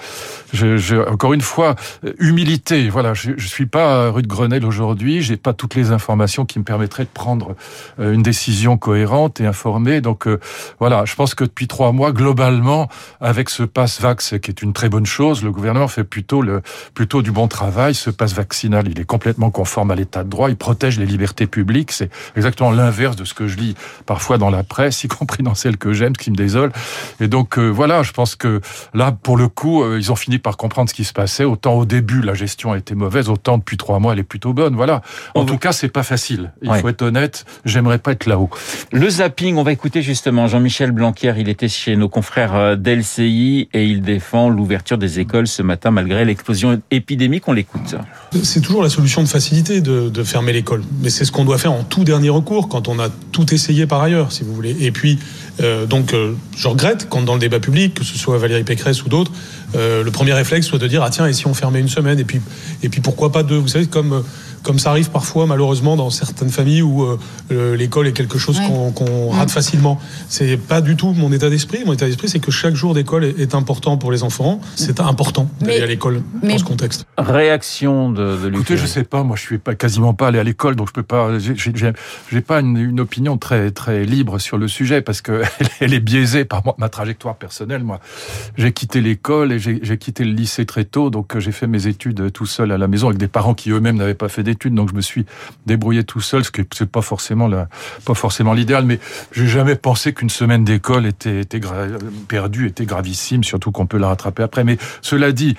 Je, 0.51 1.07
encore 1.07 1.33
une 1.33 1.41
fois, 1.41 1.75
humilité. 2.17 2.89
Voilà, 2.89 3.13
je, 3.13 3.31
je 3.37 3.47
suis 3.47 3.67
pas 3.67 4.09
rue 4.09 4.23
de 4.23 4.27
Grenelle 4.27 4.65
aujourd'hui. 4.65 5.21
J'ai 5.21 5.37
pas 5.37 5.53
toutes 5.53 5.75
les 5.75 5.91
informations 5.91 6.45
qui 6.45 6.57
me 6.57 6.63
permettraient 6.63 7.05
de 7.05 7.09
prendre 7.09 7.55
euh, 7.99 8.13
une 8.13 8.23
décision 8.23 8.77
cohérente 8.77 9.39
et 9.39 9.45
informée. 9.45 10.01
Donc 10.01 10.27
euh, 10.27 10.39
voilà, 10.79 11.05
je 11.05 11.13
pense 11.15 11.35
que 11.35 11.43
depuis 11.43 11.67
trois 11.67 11.91
mois, 11.91 12.11
globalement, 12.11 12.89
avec 13.19 13.49
ce 13.49 13.63
pass 13.63 14.01
vax, 14.01 14.35
qui 14.41 14.49
est 14.49 14.61
une 14.61 14.73
très 14.73 14.89
bonne 14.89 15.05
chose, 15.05 15.43
le 15.43 15.51
gouvernement 15.51 15.87
fait 15.87 16.03
plutôt 16.03 16.41
le 16.41 16.61
plutôt 16.93 17.10
du 17.19 17.31
bon 17.31 17.49
travail. 17.49 17.93
Ce 17.93 18.09
passe 18.09 18.33
vaccinal, 18.33 18.87
il 18.87 18.99
est 18.99 19.05
complètement 19.05 19.51
conforme 19.51 19.91
à 19.91 19.95
l'état 19.95 20.23
de 20.23 20.29
droit. 20.29 20.49
Il 20.49 20.55
protège 20.55 20.97
les 20.97 21.05
libertés 21.05 21.47
publiques. 21.47 21.91
C'est 21.91 22.09
exactement 22.37 22.71
l'inverse 22.71 23.17
de 23.17 23.25
ce 23.25 23.33
que 23.33 23.47
je 23.47 23.57
lis 23.57 23.75
parfois 24.05 24.37
dans 24.37 24.49
la 24.49 24.63
presse, 24.63 25.03
y 25.03 25.07
compris 25.09 25.43
dans 25.43 25.55
celle 25.55 25.77
que 25.77 25.91
j'aime, 25.91 26.13
qui 26.13 26.31
me 26.31 26.35
désole. 26.35 26.71
Et 27.19 27.27
donc 27.27 27.57
euh, 27.57 27.67
voilà, 27.67 28.03
je 28.03 28.13
pense 28.13 28.35
que 28.35 28.61
là, 28.93 29.11
pour 29.11 29.35
le 29.35 29.49
coup, 29.49 29.83
euh, 29.83 29.97
ils 29.99 30.11
ont 30.11 30.15
fini 30.15 30.37
par 30.37 30.55
comprendre 30.55 30.89
ce 30.89 30.93
qui 30.93 31.03
se 31.03 31.13
passait. 31.13 31.43
Autant 31.43 31.73
au 31.73 31.85
début, 31.85 32.21
la 32.21 32.33
gestion 32.33 32.71
a 32.71 32.77
été 32.77 32.95
mauvaise, 32.95 33.27
autant 33.27 33.57
depuis 33.57 33.75
trois 33.75 33.99
mois, 33.99 34.13
elle 34.13 34.19
est 34.19 34.23
plutôt 34.23 34.53
bonne. 34.53 34.75
Voilà. 34.75 35.01
En 35.35 35.43
tout 35.43 35.57
cas, 35.57 35.73
c'est 35.73 35.89
pas 35.89 36.03
facile. 36.03 36.53
Il 36.61 36.73
faut 36.75 36.87
être 36.87 37.01
honnête. 37.01 37.45
J'aimerais 37.65 37.97
pas 37.97 38.11
être 38.11 38.27
là-haut. 38.27 38.49
Le 38.91 39.09
zapping, 39.09 39.57
on 39.57 39.63
va 39.63 39.71
écouter 39.71 40.01
justement 40.01 40.47
Jean-Michel 40.47 40.91
Blanquer. 40.91 41.33
Il 41.37 41.49
était 41.49 41.67
chez 41.67 41.95
nos 41.95 42.09
confrères 42.09 42.55
euh, 42.55 42.75
d'LCI 42.75 43.69
et 43.73 43.85
il 43.85 44.01
défend 44.01 44.49
l'ouverture 44.49 44.97
des 44.97 45.19
écoles 45.19 45.47
ce 45.47 45.63
matin 45.63 45.91
malgré 45.91 46.25
l'explosion 46.25 46.81
épidémique, 46.91 47.00
on 47.47 47.53
l'écoute. 47.53 47.95
C'est 48.43 48.61
toujours 48.61 48.83
la 48.83 48.89
solution 48.89 49.23
de 49.23 49.27
facilité 49.27 49.81
de, 49.81 50.09
de 50.09 50.23
fermer 50.23 50.53
l'école. 50.53 50.83
Mais 51.01 51.09
c'est 51.09 51.25
ce 51.25 51.31
qu'on 51.31 51.45
doit 51.45 51.57
faire 51.57 51.71
en 51.71 51.83
tout 51.83 52.03
dernier 52.03 52.29
recours, 52.29 52.69
quand 52.69 52.87
on 52.87 52.99
a 52.99 53.09
tout 53.31 53.53
essayé 53.53 53.85
par 53.87 54.01
ailleurs, 54.01 54.31
si 54.31 54.43
vous 54.43 54.53
voulez. 54.53 54.75
Et 54.79 54.91
puis, 54.91 55.19
euh, 55.61 55.85
donc, 55.85 56.13
euh, 56.13 56.33
je 56.55 56.67
regrette 56.67 57.07
quand 57.09 57.21
dans 57.21 57.33
le 57.33 57.39
débat 57.39 57.59
public, 57.59 57.95
que 57.95 58.03
ce 58.03 58.17
soit 58.17 58.37
Valérie 58.37 58.63
Pécresse 58.63 59.03
ou 59.03 59.09
d'autres, 59.09 59.31
euh, 59.75 60.03
le 60.03 60.11
premier 60.11 60.33
réflexe 60.33 60.67
soit 60.67 60.79
de 60.79 60.87
dire 60.87 61.03
ah 61.03 61.09
tiens 61.09 61.27
et 61.27 61.33
si 61.33 61.47
on 61.47 61.53
fermait 61.53 61.79
une 61.79 61.89
semaine? 61.89 62.19
Et 62.19 62.25
puis 62.25 62.41
et 62.83 62.89
puis 62.89 63.01
pourquoi 63.01 63.31
pas 63.31 63.43
deux? 63.43 63.57
Vous 63.57 63.67
savez 63.67 63.87
comme 63.87 64.23
comme 64.63 64.79
ça 64.79 64.91
arrive 64.91 65.09
parfois 65.09 65.45
malheureusement 65.45 65.95
dans 65.95 66.09
certaines 66.09 66.49
familles 66.49 66.81
où 66.81 67.03
euh, 67.51 67.75
l'école 67.75 68.07
est 68.07 68.13
quelque 68.13 68.37
chose 68.37 68.59
qu'on 68.95 69.29
rate 69.29 69.49
mm. 69.49 69.51
facilement. 69.51 69.99
C'est 70.29 70.57
pas 70.57 70.81
du 70.81 70.95
tout 70.95 71.13
mon 71.13 71.31
état 71.31 71.49
d'esprit. 71.49 71.83
Mon 71.85 71.93
état 71.93 72.05
d'esprit, 72.05 72.29
c'est 72.29 72.39
que 72.39 72.51
chaque 72.51 72.75
jour 72.75 72.93
d'école 72.93 73.25
est, 73.25 73.51
important 73.55 73.97
pour 73.97 74.13
les 74.13 74.23
enfants. 74.23 74.61
C'est 74.75 75.01
important 75.01 75.49
d'aller 75.59 75.81
à 75.81 75.85
l'école 75.85 76.21
dans 76.41 76.57
ce 76.57 76.63
contexte. 76.63 77.05
Réaction 77.17 78.09
de, 78.09 78.37
de 78.37 78.49
Écoutez, 78.49 78.77
je 78.77 78.85
sais 78.85 79.03
pas. 79.03 79.23
Moi, 79.23 79.35
je 79.35 79.41
suis 79.41 79.57
pas 79.57 79.75
quasiment 79.75 80.13
pas 80.13 80.27
allé 80.27 80.39
à 80.39 80.43
l'école, 80.43 80.75
donc 80.75 80.87
je 80.87 80.93
peux 80.93 81.03
pas. 81.03 81.29
J'ai 81.37 82.41
pas 82.41 82.61
une, 82.61 82.77
une, 82.77 82.99
opinion 83.01 83.37
très 83.37 83.71
très 83.71 84.05
libre 84.05 84.39
sur 84.39 84.57
le 84.57 84.67
sujet 84.67 85.01
parce 85.01 85.21
que 85.21 85.41
elle, 85.79 85.93
est 85.93 85.99
biaisée 85.99 86.45
par 86.45 86.63
ma 86.77 86.87
trajectoire 86.87 87.35
personnelle. 87.35 87.83
Moi, 87.83 87.99
j'ai 88.57 88.71
quitté 88.71 89.01
l'école 89.01 89.51
et 89.51 89.59
j'ai 89.59 89.97
quitté 89.97 90.23
le 90.23 90.31
lycée 90.31 90.65
très 90.65 90.85
tôt, 90.85 91.09
donc 91.09 91.37
j'ai 91.39 91.51
fait 91.51 91.67
mes 91.67 91.87
études 91.87 92.31
tout 92.31 92.45
seul 92.45 92.71
à 92.71 92.77
la 92.77 92.87
maison 92.87 93.07
avec 93.07 93.19
des 93.19 93.27
parents 93.27 93.53
qui 93.53 93.71
eux-mêmes 93.71 93.97
n'avaient 93.97 94.13
pas 94.13 94.29
fait 94.29 94.43
d'études, 94.51 94.75
donc 94.75 94.89
je 94.89 94.95
me 94.95 95.01
suis 95.01 95.25
débrouillé 95.65 96.03
tout 96.03 96.21
seul, 96.21 96.43
ce 96.43 96.51
qui 96.51 96.61
c'est 96.73 96.89
pas 96.89 97.01
forcément 97.01 97.47
la, 97.47 97.67
pas 98.05 98.13
forcément 98.13 98.53
l'idéal, 98.53 98.85
mais 98.85 98.99
j'ai 99.31 99.47
jamais 99.47 99.75
pensé 99.75 100.13
qu'une 100.13 100.29
semaine 100.29 100.63
d'école 100.63 101.05
était, 101.05 101.41
était 101.41 101.61
perdue, 102.27 102.67
était 102.67 102.85
gravissime, 102.85 103.43
surtout 103.43 103.71
qu'on 103.71 103.85
peut 103.87 103.97
la 103.97 104.07
rattraper 104.09 104.43
après. 104.43 104.63
Mais 104.63 104.77
cela 105.01 105.31
dit, 105.31 105.55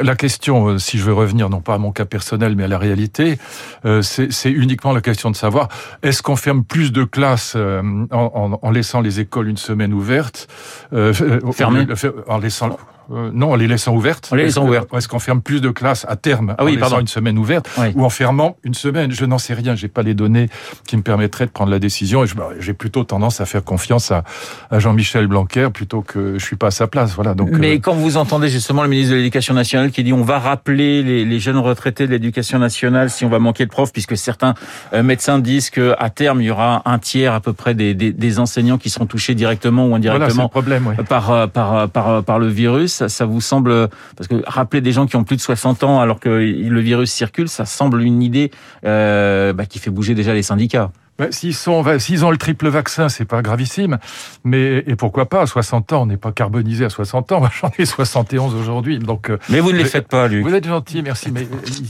la 0.00 0.16
question, 0.16 0.68
euh, 0.68 0.78
si 0.78 0.98
je 0.98 1.04
veux 1.04 1.14
revenir 1.14 1.50
non 1.50 1.60
pas 1.60 1.74
à 1.74 1.78
mon 1.78 1.92
cas 1.92 2.04
personnel, 2.04 2.56
mais 2.56 2.64
à 2.64 2.68
la 2.68 2.78
réalité, 2.78 3.38
euh, 3.84 4.02
c'est 4.02 4.50
uniquement 4.50 4.92
la 4.92 5.00
question 5.00 5.30
de 5.30 5.36
savoir 5.36 5.68
est-ce 6.02 6.22
qu'on 6.22 6.36
ferme 6.36 6.64
plus 6.64 6.92
de 6.92 7.04
classes 7.04 7.54
euh, 7.56 7.82
en, 8.10 8.58
en, 8.60 8.70
laissant 8.70 9.00
les 9.00 9.20
écoles 9.20 9.48
une 9.48 9.56
semaine 9.56 9.92
ouvertes, 9.92 10.48
euh, 10.92 11.12
fermées, 11.52 11.86
en 12.28 12.38
laissant 12.38 12.76
euh, 13.12 13.30
non, 13.32 13.52
en 13.52 13.56
les 13.56 13.68
laissant 13.68 13.94
ouvertes. 13.94 14.28
En 14.32 14.36
les 14.36 14.44
laissant 14.44 14.66
ouvertes. 14.66 14.88
Est-ce 14.94 15.08
qu'on 15.08 15.18
ferme 15.18 15.40
plus 15.40 15.60
de 15.60 15.70
classes 15.70 16.04
à 16.08 16.16
terme 16.16 16.54
ah 16.58 16.64
oui, 16.64 16.76
en 16.76 16.84
laissant 16.84 17.00
une 17.00 17.06
semaine 17.06 17.38
ouverte 17.38 17.68
ou 17.94 18.04
en 18.04 18.10
fermant 18.10 18.56
une 18.64 18.74
semaine? 18.74 19.12
Je 19.12 19.24
n'en 19.24 19.38
sais 19.38 19.54
rien. 19.54 19.74
J'ai 19.74 19.88
pas 19.88 20.02
les 20.02 20.14
données 20.14 20.48
qui 20.86 20.96
me 20.96 21.02
permettraient 21.02 21.46
de 21.46 21.50
prendre 21.50 21.70
la 21.70 21.78
décision. 21.78 22.24
Et 22.24 22.28
bah, 22.36 22.50
j'ai 22.58 22.72
plutôt 22.72 23.04
tendance 23.04 23.40
à 23.40 23.46
faire 23.46 23.62
confiance 23.62 24.10
à, 24.10 24.24
à 24.70 24.78
Jean-Michel 24.78 25.26
Blanquer 25.26 25.68
plutôt 25.72 26.02
que 26.02 26.38
je 26.38 26.44
suis 26.44 26.56
pas 26.56 26.68
à 26.68 26.70
sa 26.70 26.86
place. 26.86 27.14
Voilà. 27.14 27.34
Donc. 27.34 27.50
Mais 27.50 27.76
euh, 27.76 27.78
quand 27.78 27.94
vous 27.94 28.16
entendez 28.16 28.48
justement 28.48 28.82
le 28.82 28.88
ministre 28.88 29.12
de 29.12 29.16
l'Éducation 29.16 29.54
nationale 29.54 29.90
qui 29.90 30.02
dit 30.02 30.12
on 30.12 30.22
va 30.22 30.38
rappeler 30.38 31.02
les, 31.02 31.24
les 31.24 31.40
jeunes 31.40 31.58
retraités 31.58 32.06
de 32.06 32.12
l'Éducation 32.12 32.58
nationale 32.58 33.10
si 33.10 33.24
on 33.24 33.28
va 33.28 33.38
manquer 33.38 33.64
de 33.66 33.70
profs, 33.70 33.92
puisque 33.92 34.16
certains 34.16 34.54
euh, 34.92 35.02
médecins 35.02 35.38
disent 35.38 35.70
que 35.70 35.94
à 35.98 36.10
terme 36.10 36.40
il 36.40 36.46
y 36.46 36.50
aura 36.50 36.82
un 36.84 36.98
tiers 36.98 37.34
à 37.34 37.40
peu 37.40 37.52
près 37.52 37.74
des, 37.74 37.94
des, 37.94 38.12
des 38.12 38.38
enseignants 38.38 38.78
qui 38.78 38.90
seront 38.90 39.06
touchés 39.06 39.34
directement 39.34 39.86
ou 39.86 39.94
indirectement 39.94 40.34
voilà, 40.34 40.48
problème, 40.48 40.86
ouais. 40.86 40.96
par, 41.04 41.48
par, 41.50 41.88
par, 41.88 42.22
par 42.24 42.38
le 42.38 42.48
virus 42.48 42.95
ça, 43.08 43.24
vous 43.26 43.40
semble 43.40 43.88
parce 44.16 44.28
que 44.28 44.42
rappeler 44.46 44.80
des 44.80 44.92
gens 44.92 45.06
qui 45.06 45.16
ont 45.16 45.24
plus 45.24 45.36
de 45.36 45.40
60 45.40 45.84
ans 45.84 46.00
alors 46.00 46.20
que 46.20 46.28
le 46.28 46.80
virus 46.80 47.10
circule, 47.10 47.48
ça 47.48 47.64
semble 47.64 48.02
une 48.02 48.22
idée 48.22 48.50
euh, 48.84 49.52
bah, 49.52 49.66
qui 49.66 49.78
fait 49.78 49.90
bouger 49.90 50.14
déjà 50.14 50.34
les 50.34 50.42
syndicats. 50.42 50.90
S'ils 51.30 51.54
sont, 51.54 51.84
s'ils 51.98 52.24
ont 52.24 52.30
le 52.30 52.36
triple 52.36 52.68
vaccin, 52.68 53.08
c'est 53.08 53.24
pas 53.24 53.40
gravissime. 53.40 53.98
Mais 54.44 54.84
et 54.86 54.96
pourquoi 54.96 55.26
pas 55.26 55.42
à 55.42 55.46
60 55.46 55.92
ans 55.92 56.02
On 56.02 56.06
n'est 56.06 56.18
pas 56.18 56.32
carbonisé 56.32 56.84
à 56.84 56.90
60 56.90 57.32
ans. 57.32 57.42
J'en 57.60 57.70
ai 57.78 57.86
71 57.86 58.54
aujourd'hui. 58.54 58.98
Donc. 58.98 59.30
Euh, 59.30 59.38
mais 59.48 59.60
vous 59.60 59.72
ne 59.72 59.78
les 59.78 59.84
faites 59.84 60.08
pas, 60.08 60.28
Luc. 60.28 60.44
Vous 60.46 60.54
êtes 60.54 60.66
gentil, 60.66 61.02
merci. 61.02 61.30
Mais 61.32 61.46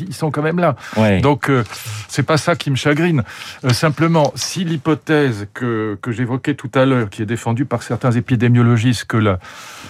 ils 0.07 0.15
sont 0.15 0.31
quand 0.31 0.43
même 0.43 0.59
là. 0.59 0.77
Ouais. 0.97 1.21
Donc 1.21 1.51
euh, 1.51 1.65
c'est 2.09 2.23
pas 2.23 2.37
ça 2.37 2.55
qui 2.55 2.71
me 2.71 2.77
chagrine. 2.77 3.25
Euh, 3.65 3.71
simplement, 3.71 4.33
si 4.37 4.65
l'hypothèse 4.65 5.49
que 5.55 5.99
que 6.01 6.13
j'évoquais 6.13 6.55
tout 6.55 6.71
à 6.75 6.85
l'heure, 6.85 7.11
qui 7.11 7.23
est 7.23 7.27
défendue 7.27 7.65
par 7.65 7.83
certains 7.83 8.13
épidémiologistes, 8.13 9.07
que 9.07 9.17
la 9.17 9.39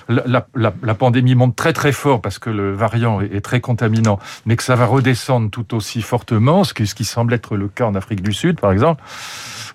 la, 0.08 0.46
la 0.54 0.72
la, 0.82 0.94
pandémie 0.94 1.34
monte 1.34 1.56
très 1.56 1.72
très 1.72 1.92
fort 1.92 2.22
parce 2.22 2.38
que 2.38 2.48
le 2.48 2.72
variant 2.72 3.20
est, 3.20 3.34
est, 3.34 3.40
très 3.40 3.60
contaminant, 3.60 4.18
mais 4.46 4.56
que 4.56 4.62
ça 4.62 4.76
va 4.76 4.86
redescendre 4.86 5.50
tout 5.50 5.74
aussi 5.74 6.00
fortement, 6.00 6.64
ce 6.64 6.74
qui, 6.74 6.86
ce 6.86 6.94
qui 6.94 7.04
semble 7.04 7.34
être 7.34 7.56
le 7.56 7.68
cas 7.68 7.86
en 7.86 7.94
Afrique 7.94 8.22
du 8.22 8.32
Sud, 8.32 8.60
par 8.60 8.72
exemple 8.72 9.02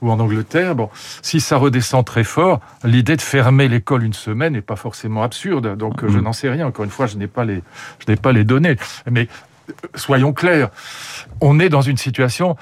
ou 0.01 0.11
en 0.11 0.19
Angleterre. 0.19 0.75
Bon, 0.75 0.89
si 1.21 1.39
ça 1.39 1.57
redescend 1.57 2.05
très 2.05 2.23
fort, 2.23 2.59
l'idée 2.83 3.15
de 3.15 3.21
fermer 3.21 3.67
l'école 3.67 4.03
une 4.03 4.13
semaine 4.13 4.53
n'est 4.53 4.61
pas 4.61 4.75
forcément 4.75 5.23
absurde. 5.23 5.77
Donc, 5.77 6.07
je 6.07 6.17
mm. 6.17 6.21
n'en 6.21 6.33
sais 6.33 6.49
rien. 6.49 6.67
Encore 6.67 6.85
une 6.85 6.91
fois, 6.91 7.07
je 7.07 7.17
n'ai 7.17 7.27
pas 7.27 7.45
les, 7.45 7.61
je 7.99 8.11
n'ai 8.11 8.17
pas 8.17 8.31
les 8.31 8.43
données. 8.43 8.77
Mais 9.09 9.27
soyons 9.95 10.33
clairs, 10.33 10.69
on 11.39 11.59
est 11.59 11.69
dans 11.69 11.81
une 11.81 11.97
situation 11.97 12.55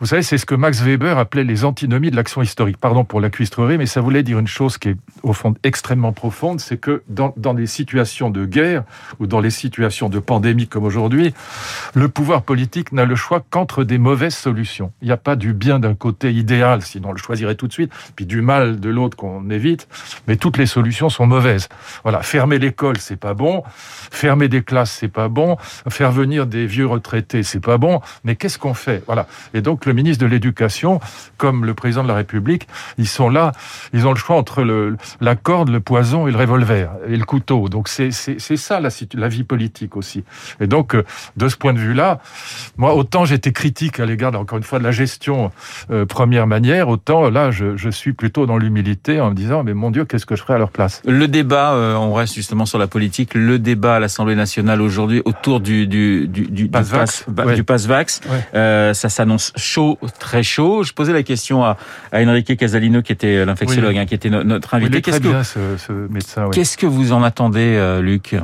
vous 0.00 0.06
savez, 0.06 0.22
c'est 0.22 0.38
ce 0.38 0.46
que 0.46 0.54
Max 0.54 0.82
Weber 0.82 1.18
appelait 1.18 1.44
les 1.44 1.64
antinomies 1.64 2.10
de 2.10 2.16
l'action 2.16 2.42
historique. 2.42 2.78
Pardon 2.78 3.04
pour 3.04 3.20
la 3.20 3.30
cuistrerie, 3.30 3.78
mais 3.78 3.86
ça 3.86 4.00
voulait 4.00 4.22
dire 4.22 4.38
une 4.38 4.46
chose 4.46 4.76
qui 4.76 4.90
est 4.90 4.96
au 5.22 5.32
fond 5.32 5.54
extrêmement 5.62 6.12
profonde, 6.12 6.60
c'est 6.60 6.78
que 6.78 7.02
dans, 7.08 7.32
dans 7.36 7.54
des 7.54 7.66
situations 7.66 8.28
de 8.28 8.44
guerre 8.44 8.82
ou 9.20 9.26
dans 9.26 9.40
les 9.40 9.50
situations 9.50 10.08
de 10.08 10.18
pandémie 10.18 10.66
comme 10.66 10.84
aujourd'hui, 10.84 11.32
le 11.94 12.08
pouvoir 12.08 12.42
politique 12.42 12.92
n'a 12.92 13.04
le 13.04 13.14
choix 13.14 13.44
qu'entre 13.48 13.84
des 13.84 13.98
mauvaises 13.98 14.34
solutions. 14.34 14.92
Il 15.00 15.06
n'y 15.06 15.12
a 15.12 15.16
pas 15.16 15.36
du 15.36 15.52
bien 15.52 15.78
d'un 15.78 15.94
côté 15.94 16.32
idéal, 16.32 16.82
sinon 16.82 17.10
on 17.10 17.12
le 17.12 17.18
choisirait 17.18 17.54
tout 17.54 17.68
de 17.68 17.72
suite, 17.72 17.92
puis 18.16 18.26
du 18.26 18.40
mal 18.40 18.80
de 18.80 18.90
l'autre 18.90 19.16
qu'on 19.16 19.48
évite, 19.48 19.88
mais 20.26 20.36
toutes 20.36 20.58
les 20.58 20.66
solutions 20.66 21.08
sont 21.08 21.26
mauvaises. 21.26 21.68
Voilà, 22.02 22.22
fermer 22.22 22.58
l'école, 22.58 22.98
c'est 22.98 23.16
pas 23.16 23.34
bon, 23.34 23.62
fermer 24.10 24.48
des 24.48 24.62
classes, 24.62 24.90
c'est 24.90 25.08
pas 25.08 25.28
bon, 25.28 25.56
faire 25.88 26.10
venir 26.10 26.43
des 26.46 26.66
vieux 26.66 26.86
retraités, 26.86 27.42
c'est 27.42 27.60
pas 27.60 27.78
bon, 27.78 28.00
mais 28.24 28.36
qu'est-ce 28.36 28.58
qu'on 28.58 28.74
fait? 28.74 29.02
Voilà. 29.06 29.26
Et 29.52 29.60
donc 29.60 29.86
le 29.86 29.92
ministre 29.92 30.24
de 30.24 30.28
l'Éducation, 30.28 31.00
comme 31.36 31.64
le 31.64 31.74
président 31.74 32.02
de 32.02 32.08
la 32.08 32.14
République, 32.14 32.68
ils 32.98 33.08
sont 33.08 33.28
là, 33.28 33.52
ils 33.92 34.06
ont 34.06 34.12
le 34.12 34.18
choix 34.18 34.36
entre 34.36 34.62
le, 34.62 34.96
la 35.20 35.36
corde, 35.36 35.68
le 35.68 35.80
poison 35.80 36.26
et 36.26 36.32
le 36.32 36.38
revolver 36.38 36.90
et 37.08 37.16
le 37.16 37.24
couteau. 37.24 37.68
Donc 37.68 37.88
c'est 37.88 38.10
ça 38.10 38.80
la, 38.80 39.28
vie 39.28 39.44
politique 39.44 39.96
aussi. 39.96 40.24
Et 40.60 40.66
donc 40.66 40.94
euh, 40.94 41.04
de 41.36 41.48
ce 41.48 41.56
point 41.56 41.72
de 41.72 41.78
vue-là, 41.78 42.20
moi 42.76 42.94
autant 42.94 43.24
j'étais 43.24 43.52
critique 43.52 44.00
à 44.00 44.06
l'égard 44.06 44.34
encore 44.34 44.58
une 44.58 44.64
fois 44.64 44.78
de 44.78 44.84
la 44.84 44.90
gestion 44.90 45.50
euh, 45.90 46.06
première 46.06 46.46
manière, 46.46 46.88
autant 46.88 47.30
là 47.30 47.50
je, 47.50 47.76
je 47.76 47.90
suis 47.90 48.12
plutôt 48.12 48.46
dans 48.46 48.58
l'humilité 48.58 49.20
en 49.20 49.30
me 49.30 49.34
disant 49.34 49.64
mais 49.64 49.74
mon 49.74 49.90
Dieu 49.90 50.04
qu'est-ce 50.04 50.26
que 50.26 50.36
je 50.36 50.42
ferais 50.42 50.54
à 50.54 50.58
leur 50.58 50.70
place? 50.70 51.02
Le 51.06 51.28
débat, 51.28 51.72
euh, 51.72 51.94
on 51.94 52.12
reste 52.12 52.34
justement 52.34 52.66
sur 52.66 52.78
la 52.78 52.86
politique, 52.86 53.34
le 53.34 53.58
débat 53.58 53.96
à 53.96 54.00
l'Assemblée 54.00 54.34
nationale 54.34 54.80
aujourd'hui 54.80 55.22
autour 55.24 55.60
du 55.60 55.86
du, 56.34 56.46
du, 56.50 56.68
pass 56.68 56.88
vax, 56.90 57.24
du 57.54 57.64
pass 57.64 57.86
vax, 57.86 58.20
euh, 58.54 58.92
ça 58.92 59.08
s'annonce 59.08 59.52
chaud, 59.56 59.98
très 60.18 60.42
chaud. 60.42 60.82
Je 60.82 60.92
posais 60.92 61.12
la 61.12 61.22
question 61.22 61.64
à, 61.64 61.76
à 62.12 62.22
Enrique 62.22 62.56
Casalino 62.56 63.02
qui 63.02 63.12
était 63.12 63.44
l'infectiologue, 63.44 63.96
hein, 63.96 64.06
qui 64.06 64.14
était 64.14 64.30
notre 64.30 64.74
invité. 64.74 65.00
Qu'est-ce 65.00 65.20
que 65.20 65.42
ce, 65.42 65.60
ce 65.78 65.92
médecin 65.92 66.50
Qu'est-ce 66.52 66.76
que 66.76 66.86
vous 66.86 67.12
en 67.12 67.22
attendez, 67.22 67.76
euh, 67.76 68.02
Luc? 68.02 68.34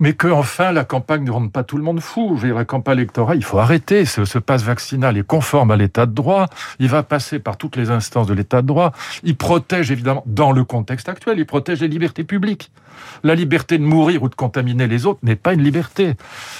Mais 0.00 0.12
que 0.12 0.28
enfin 0.28 0.72
la 0.72 0.84
campagne 0.84 1.24
ne 1.24 1.30
rende 1.30 1.52
pas 1.52 1.64
tout 1.64 1.76
le 1.76 1.82
monde 1.82 2.00
fou. 2.00 2.38
la 2.42 2.64
campagne 2.64 2.98
électorale, 2.98 3.36
il 3.36 3.44
faut 3.44 3.58
arrêter. 3.58 4.04
Ce, 4.04 4.24
ce 4.24 4.38
passe 4.38 4.62
vaccinal 4.62 5.16
est 5.16 5.26
conforme 5.26 5.70
à 5.70 5.76
l'état 5.76 6.06
de 6.06 6.12
droit. 6.12 6.46
Il 6.78 6.88
va 6.88 7.02
passer 7.02 7.38
par 7.38 7.56
toutes 7.56 7.76
les 7.76 7.90
instances 7.90 8.26
de 8.26 8.34
l'état 8.34 8.62
de 8.62 8.66
droit. 8.66 8.92
Il 9.24 9.36
protège 9.36 9.90
évidemment, 9.90 10.22
dans 10.26 10.52
le 10.52 10.64
contexte 10.64 11.08
actuel, 11.08 11.38
il 11.38 11.46
protège 11.46 11.80
les 11.80 11.88
libertés 11.88 12.24
publiques. 12.24 12.70
La 13.22 13.34
liberté 13.34 13.78
de 13.78 13.84
mourir 13.84 14.22
ou 14.22 14.28
de 14.28 14.34
contaminer 14.34 14.86
les 14.86 15.06
autres 15.06 15.20
n'est 15.22 15.36
pas 15.36 15.54
une 15.54 15.62
liberté. 15.62 16.14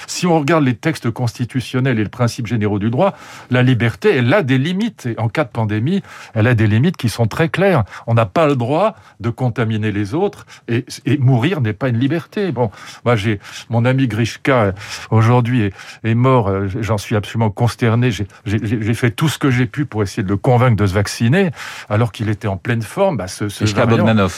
Si 0.07 0.25
on 0.25 0.39
regarde 0.39 0.63
les 0.63 0.75
textes 0.75 1.09
constitutionnels 1.11 1.99
et 1.99 2.03
le 2.03 2.09
principe 2.09 2.47
généraux 2.47 2.79
du 2.79 2.89
droit, 2.89 3.17
la 3.49 3.63
liberté, 3.63 4.15
elle 4.15 4.33
a 4.33 4.41
des 4.41 4.57
limites. 4.57 5.05
Et 5.05 5.19
en 5.19 5.27
cas 5.27 5.43
de 5.43 5.49
pandémie, 5.49 6.01
elle 6.33 6.47
a 6.47 6.55
des 6.55 6.67
limites 6.67 6.97
qui 6.97 7.09
sont 7.09 7.27
très 7.27 7.49
claires. 7.49 7.83
On 8.07 8.13
n'a 8.13 8.25
pas 8.25 8.47
le 8.47 8.55
droit 8.55 8.95
de 9.19 9.29
contaminer 9.29 9.91
les 9.91 10.13
autres 10.13 10.45
et, 10.67 10.85
et 11.05 11.17
mourir 11.17 11.61
n'est 11.61 11.73
pas 11.73 11.89
une 11.89 11.99
liberté. 11.99 12.51
Bon, 12.51 12.71
moi 13.05 13.15
j'ai 13.15 13.28
mon 13.69 13.85
ami 13.85 14.07
Grishka 14.07 14.73
aujourd'hui 15.11 15.63
est, 15.63 15.73
est, 16.03 16.15
mort. 16.15 16.51
J'en 16.67 16.97
suis 16.97 17.15
absolument 17.15 17.49
consterné. 17.49 18.11
J'ai 18.11 18.93
fait 18.93 19.11
tout 19.11 19.29
ce 19.29 19.37
que 19.37 19.51
j'ai 19.51 19.65
pu 19.65 19.85
pour 19.85 20.03
essayer 20.03 20.23
de 20.23 20.29
le 20.29 20.37
convaincre 20.37 20.75
de 20.75 20.85
se 20.85 20.93
vacciner, 20.93 21.51
alors 21.89 22.11
qu'il 22.11 22.29
était 22.29 22.47
en 22.47 22.57
pleine 22.57 22.81
forme. 22.81 23.17
Bah, 23.17 23.27
ce, 23.27 23.49
ce 23.49 23.65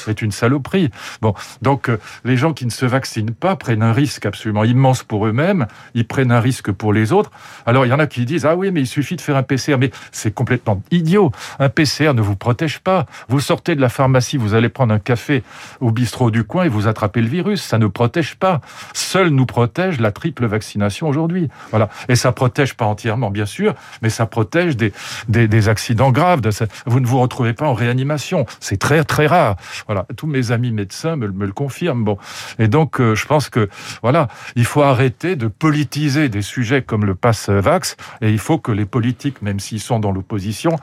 est 0.08 0.22
une 0.22 0.32
saloperie. 0.32 0.90
Bon, 1.22 1.34
donc 1.62 1.90
les 2.24 2.38
gens 2.38 2.54
qui 2.54 2.66
ne 2.66 2.72
se 2.72 2.86
vaccinent 2.86 3.32
pas 3.32 3.56
prennent 3.56 3.84
un 3.84 3.94
risque 3.94 4.26
absolument 4.26 4.64
immense 4.64 5.04
pour 5.04 5.28
eux-mêmes, 5.28 5.68
ils 5.94 6.08
prennent 6.08 6.32
un 6.32 6.40
risque 6.40 6.72
pour 6.72 6.94
les 6.94 7.12
autres. 7.12 7.32
Alors 7.66 7.86
il 7.86 7.90
y 7.90 7.94
en 7.94 8.00
a 8.00 8.08
qui 8.08 8.26
disent 8.26 8.46
ah 8.46 8.56
oui 8.56 8.72
mais 8.72 8.82
il 8.82 8.88
suffit 8.88 9.16
de 9.16 9.22
faire 9.22 9.36
un 9.36 9.44
PCR, 9.44 9.78
mais 9.78 9.92
c'est 10.12 10.34
complètement 10.34 10.82
idiot. 10.92 11.32
Un 11.60 11.70
PCR 11.70 12.14
ne 12.14 12.22
vous 12.22 12.36
protège 12.36 12.80
pas. 12.80 13.06
Vous 13.28 13.40
sortez 13.40 13.76
de 13.76 13.82
la 13.82 13.90
pharmacie, 13.90 14.38
vous 14.38 14.54
allez 14.54 14.70
prendre 14.70 14.94
un 14.94 15.00
café 15.00 15.44
au 15.80 15.92
bistrot 15.92 16.32
du 16.32 16.44
coin 16.44 16.66
et 16.66 16.70
vous 16.70 16.88
attrapez 16.88 17.22
le 17.22 17.28
virus. 17.28 17.62
Ça 17.62 17.78
ne 17.78 17.88
protège 17.88 18.36
pas. 18.36 18.62
Seul 18.94 19.30
nous 19.30 19.46
protège 19.46 20.00
la 20.00 20.12
triple 20.12 20.46
vaccination 20.46 21.08
aujourd'hui. 21.08 21.50
Voilà. 21.72 21.90
Et 22.10 22.16
ça 22.16 22.32
protège 22.32 22.76
pas 22.76 22.86
entièrement 22.86 23.32
bien 23.32 23.46
sûr, 23.46 23.76
mais 24.02 24.10
ça 24.10 24.26
protège 24.26 24.78
des 24.78 24.94
des, 25.28 25.70
accidents 25.70 26.12
graves. 26.12 26.42
vous 26.86 27.00
ne 27.00 27.06
vous 27.06 27.20
retrouvez 27.20 27.54
pas 27.54 27.68
en 27.68 27.74
réanimation. 27.74 28.46
C'est 28.60 28.78
très 28.78 29.04
très 29.04 29.28
rare. 29.28 29.56
Voilà. 29.86 30.06
Tous 30.18 30.28
mes 30.28 30.52
amis 30.52 30.72
médecins 30.72 31.16
me, 31.16 31.28
le 31.28 31.52
confient 31.52 31.90
Bon, 31.94 32.18
et 32.60 32.68
donc 32.68 33.02
euh, 33.02 33.16
je 33.16 33.26
pense 33.26 33.50
que 33.50 33.70
voilà, 34.02 34.28
il 34.56 34.66
faut 34.66 34.82
arrêter 34.82 35.36
de 35.36 35.48
politiser 35.48 36.30
des 36.30 36.42
sujets 36.42 36.82
comme 36.82 37.06
le 37.06 37.16
pass 37.16 37.50
vax, 37.50 37.98
et 38.22 38.30
il 38.30 38.40
faut 38.40 38.58
que 38.58 38.72
les 38.72 38.86
politiques, 38.86 39.42
même 39.42 39.60
s'ils 39.60 39.80
sont 39.80 40.00
dans 40.00 40.12
l'opposition, 40.12 40.78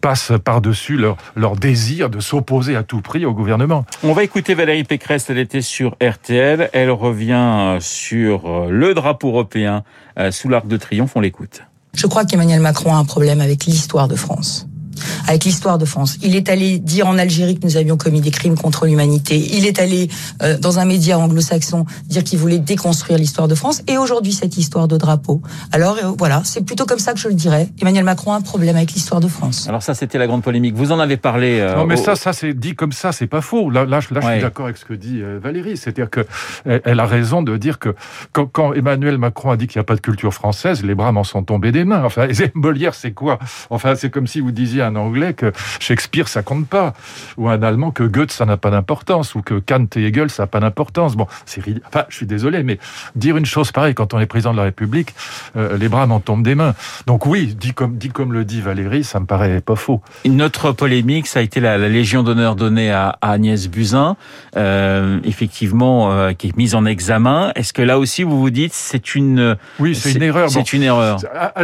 passent 0.00 0.32
par-dessus 0.42 0.96
leur, 0.96 1.16
leur 1.36 1.56
désir 1.56 2.10
de 2.10 2.20
s'opposer 2.20 2.74
à 2.74 2.82
tout 2.82 3.00
prix 3.00 3.24
au 3.24 3.32
gouvernement. 3.32 3.84
On 4.02 4.12
va 4.12 4.24
écouter 4.24 4.54
Valérie 4.54 4.84
Pécresse, 4.84 5.30
elle 5.30 5.38
était 5.38 5.62
sur 5.62 5.96
RTL, 6.02 6.70
elle 6.72 6.90
revient 6.90 7.29
sur 7.80 8.46
euh, 8.46 8.70
le 8.70 8.94
drapeau 8.94 9.28
européen 9.28 9.84
euh, 10.18 10.30
sous 10.30 10.48
l'arc 10.48 10.66
de 10.66 10.76
triomphe, 10.76 11.12
on 11.16 11.20
l'écoute. 11.20 11.62
Je 11.94 12.06
crois 12.06 12.24
qu'Emmanuel 12.24 12.60
Macron 12.60 12.94
a 12.94 12.98
un 12.98 13.04
problème 13.04 13.40
avec 13.40 13.64
l'histoire 13.64 14.08
de 14.08 14.14
France 14.14 14.66
avec 15.26 15.44
l'histoire 15.44 15.78
de 15.78 15.84
France. 15.84 16.18
Il 16.22 16.36
est 16.36 16.48
allé 16.48 16.78
dire 16.78 17.06
en 17.06 17.18
Algérie 17.18 17.58
que 17.58 17.66
nous 17.66 17.76
avions 17.76 17.96
commis 17.96 18.20
des 18.20 18.30
crimes 18.30 18.56
contre 18.56 18.86
l'humanité. 18.86 19.36
Il 19.52 19.66
est 19.66 19.78
allé 19.78 20.08
euh, 20.42 20.58
dans 20.58 20.78
un 20.78 20.84
média 20.84 21.18
anglo-saxon 21.18 21.84
dire 22.06 22.24
qu'il 22.24 22.38
voulait 22.38 22.58
déconstruire 22.58 23.18
l'histoire 23.18 23.48
de 23.48 23.54
France. 23.54 23.82
Et 23.88 23.98
aujourd'hui, 23.98 24.32
cette 24.32 24.56
histoire 24.56 24.88
de 24.88 24.96
drapeau. 24.96 25.42
Alors 25.72 25.96
euh, 26.02 26.12
voilà, 26.18 26.42
c'est 26.44 26.64
plutôt 26.64 26.86
comme 26.86 26.98
ça 26.98 27.12
que 27.12 27.18
je 27.18 27.28
le 27.28 27.34
dirais. 27.34 27.68
Emmanuel 27.80 28.04
Macron 28.04 28.32
a 28.32 28.36
un 28.36 28.40
problème 28.40 28.76
avec 28.76 28.92
l'histoire 28.92 29.20
de 29.20 29.28
France. 29.28 29.68
Alors 29.68 29.82
ça, 29.82 29.94
c'était 29.94 30.18
la 30.18 30.26
grande 30.26 30.42
polémique. 30.42 30.74
Vous 30.74 30.92
en 30.92 30.98
avez 30.98 31.16
parlé. 31.16 31.60
Euh, 31.60 31.76
non, 31.76 31.86
mais 31.86 31.96
ça, 31.96 32.16
ça 32.16 32.32
c'est 32.32 32.54
dit 32.54 32.74
comme 32.74 32.92
ça, 32.92 33.12
c'est 33.12 33.26
pas 33.26 33.40
faux. 33.40 33.70
Là, 33.70 33.84
là, 33.84 34.00
je 34.00 34.06
suis 34.06 34.40
d'accord 34.40 34.66
avec 34.66 34.76
ce 34.76 34.84
que 34.84 34.94
dit 34.94 35.20
Valérie. 35.42 35.76
C'est-à-dire 35.76 36.10
que 36.10 36.26
elle, 36.64 37.00
a 37.00 37.06
raison 37.06 37.42
de 37.42 37.56
dire 37.56 37.78
que 37.78 37.94
quand, 38.32 38.46
quand 38.46 38.72
Emmanuel 38.72 39.18
Macron 39.18 39.50
a 39.50 39.56
dit 39.56 39.66
qu'il 39.66 39.78
n'y 39.78 39.82
a 39.82 39.84
pas 39.84 39.96
de 39.96 40.00
culture 40.00 40.34
française, 40.34 40.84
les 40.84 40.94
bras 40.94 41.12
m'en 41.12 41.24
sont 41.24 41.42
tombés 41.42 41.72
des 41.72 41.84
mains. 41.84 42.04
Enfin, 42.04 42.28
Molière, 42.54 42.94
c'est 42.94 43.12
quoi? 43.12 43.38
Enfin, 43.70 43.94
c'est 43.94 44.10
comme 44.10 44.26
si 44.26 44.40
vous 44.40 44.52
disiez 44.52 44.82
un 44.90 44.96
anglais 44.96 45.34
que 45.34 45.52
Shakespeare, 45.78 46.28
ça 46.28 46.42
compte 46.42 46.66
pas, 46.66 46.94
ou 47.36 47.48
un 47.48 47.62
allemand 47.62 47.90
que 47.90 48.02
Goethe, 48.02 48.32
ça 48.32 48.44
n'a 48.44 48.56
pas 48.56 48.70
d'importance, 48.70 49.34
ou 49.34 49.42
que 49.42 49.54
Kant 49.54 49.86
et 49.96 50.06
Hegel, 50.06 50.30
ça 50.30 50.44
n'a 50.44 50.46
pas 50.46 50.60
d'importance. 50.60 51.16
Bon, 51.16 51.26
c'est 51.46 51.62
enfin, 51.86 52.04
je 52.08 52.16
suis 52.16 52.26
désolé, 52.26 52.62
mais 52.62 52.78
dire 53.14 53.36
une 53.36 53.46
chose 53.46 53.72
pareille 53.72 53.94
quand 53.94 54.14
on 54.14 54.20
est 54.20 54.26
président 54.26 54.52
de 54.52 54.58
la 54.58 54.64
République, 54.64 55.14
euh, 55.56 55.76
les 55.76 55.88
bras 55.88 56.06
m'en 56.06 56.20
tombent 56.20 56.42
des 56.42 56.54
mains. 56.54 56.74
Donc 57.06 57.26
oui, 57.26 57.54
dit 57.54 57.72
comme, 57.72 57.96
dit 57.96 58.10
comme 58.10 58.32
le 58.32 58.44
dit 58.44 58.60
Valérie, 58.60 59.04
ça 59.04 59.20
me 59.20 59.26
paraît 59.26 59.60
pas 59.60 59.76
faux. 59.76 60.00
Une 60.24 60.42
autre 60.42 60.72
polémique, 60.72 61.26
ça 61.26 61.40
a 61.40 61.42
été 61.42 61.60
la, 61.60 61.78
Légion 61.78 62.22
d'honneur 62.22 62.56
donnée 62.56 62.90
à, 62.90 63.18
Agnès 63.20 63.68
Buzyn, 63.68 64.16
euh, 64.56 65.18
effectivement, 65.24 66.12
euh, 66.12 66.32
qui 66.32 66.48
est 66.48 66.56
mise 66.56 66.74
en 66.74 66.84
examen. 66.84 67.52
Est-ce 67.54 67.72
que 67.72 67.82
là 67.82 67.98
aussi, 67.98 68.22
vous 68.22 68.38
vous 68.38 68.50
dites, 68.50 68.72
c'est 68.72 69.14
une... 69.14 69.56
Oui, 69.78 69.94
c'est 69.94 70.12
une 70.12 70.22
erreur. 70.22 70.50
C'est 70.50 70.72
une 70.72 70.82
erreur. 70.82 71.20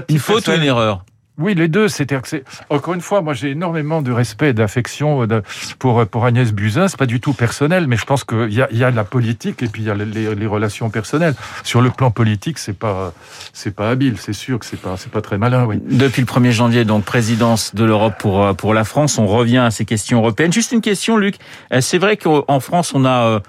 Une 0.08 0.18
faute 0.18 0.48
ou 0.48 0.52
une 0.52 0.62
erreur? 0.62 1.04
Oui, 1.38 1.54
les 1.54 1.68
deux. 1.68 1.88
C'est-à-dire 1.88 2.22
que 2.22 2.28
c'est 2.28 2.44
encore 2.70 2.94
une 2.94 3.00
fois, 3.00 3.20
moi 3.20 3.34
j'ai 3.34 3.50
énormément 3.50 4.00
de 4.00 4.10
respect, 4.10 4.54
d'affection 4.54 5.22
euh, 5.22 5.42
pour 5.78 6.06
pour 6.06 6.24
Agnès 6.24 6.52
Buzyn. 6.52 6.88
C'est 6.88 6.98
pas 6.98 7.06
du 7.06 7.20
tout 7.20 7.34
personnel, 7.34 7.86
mais 7.86 7.96
je 7.96 8.04
pense 8.04 8.24
qu'il 8.24 8.52
y 8.52 8.62
a, 8.62 8.68
y 8.72 8.84
a 8.84 8.90
la 8.90 9.04
politique 9.04 9.62
et 9.62 9.66
puis 9.66 9.82
il 9.82 9.88
y 9.88 9.90
a 9.90 9.94
les, 9.94 10.46
relations 10.46 10.88
personnelles. 10.90 11.34
Sur 11.64 11.82
le 11.82 11.90
plan 11.90 12.10
politique, 12.10 12.58
c'est 12.58 12.76
pas 12.76 13.12
c'est 13.52 13.74
pas 13.74 13.90
habile. 13.90 14.16
C'est 14.18 14.32
sûr 14.32 14.58
que 14.58 14.66
c'est 14.66 14.80
pas 14.80 14.96
c'est 14.96 15.10
pas 15.10 15.20
très 15.20 15.38
malin. 15.38 15.64
Oui. 15.66 15.80
Depuis 15.90 16.22
le 16.22 16.26
1er 16.26 16.52
janvier, 16.52 16.84
donc 16.84 17.04
présidence 17.04 17.74
de 17.74 17.84
l'Europe 17.84 18.14
pour 18.18 18.42
euh, 18.42 18.52
pour 18.54 18.72
la 18.72 18.84
France, 18.84 19.18
on 19.18 19.26
revient 19.26 19.58
à 19.58 19.70
ces 19.70 19.84
questions 19.84 20.18
européennes. 20.18 20.52
Juste 20.52 20.72
une 20.72 20.80
question, 20.80 21.16
Luc. 21.16 21.36
Euh, 21.72 21.80
c'est 21.80 21.98
vrai 21.98 22.16
qu'en 22.16 22.60
France, 22.60 22.94
on 22.94 23.04
a 23.04 23.42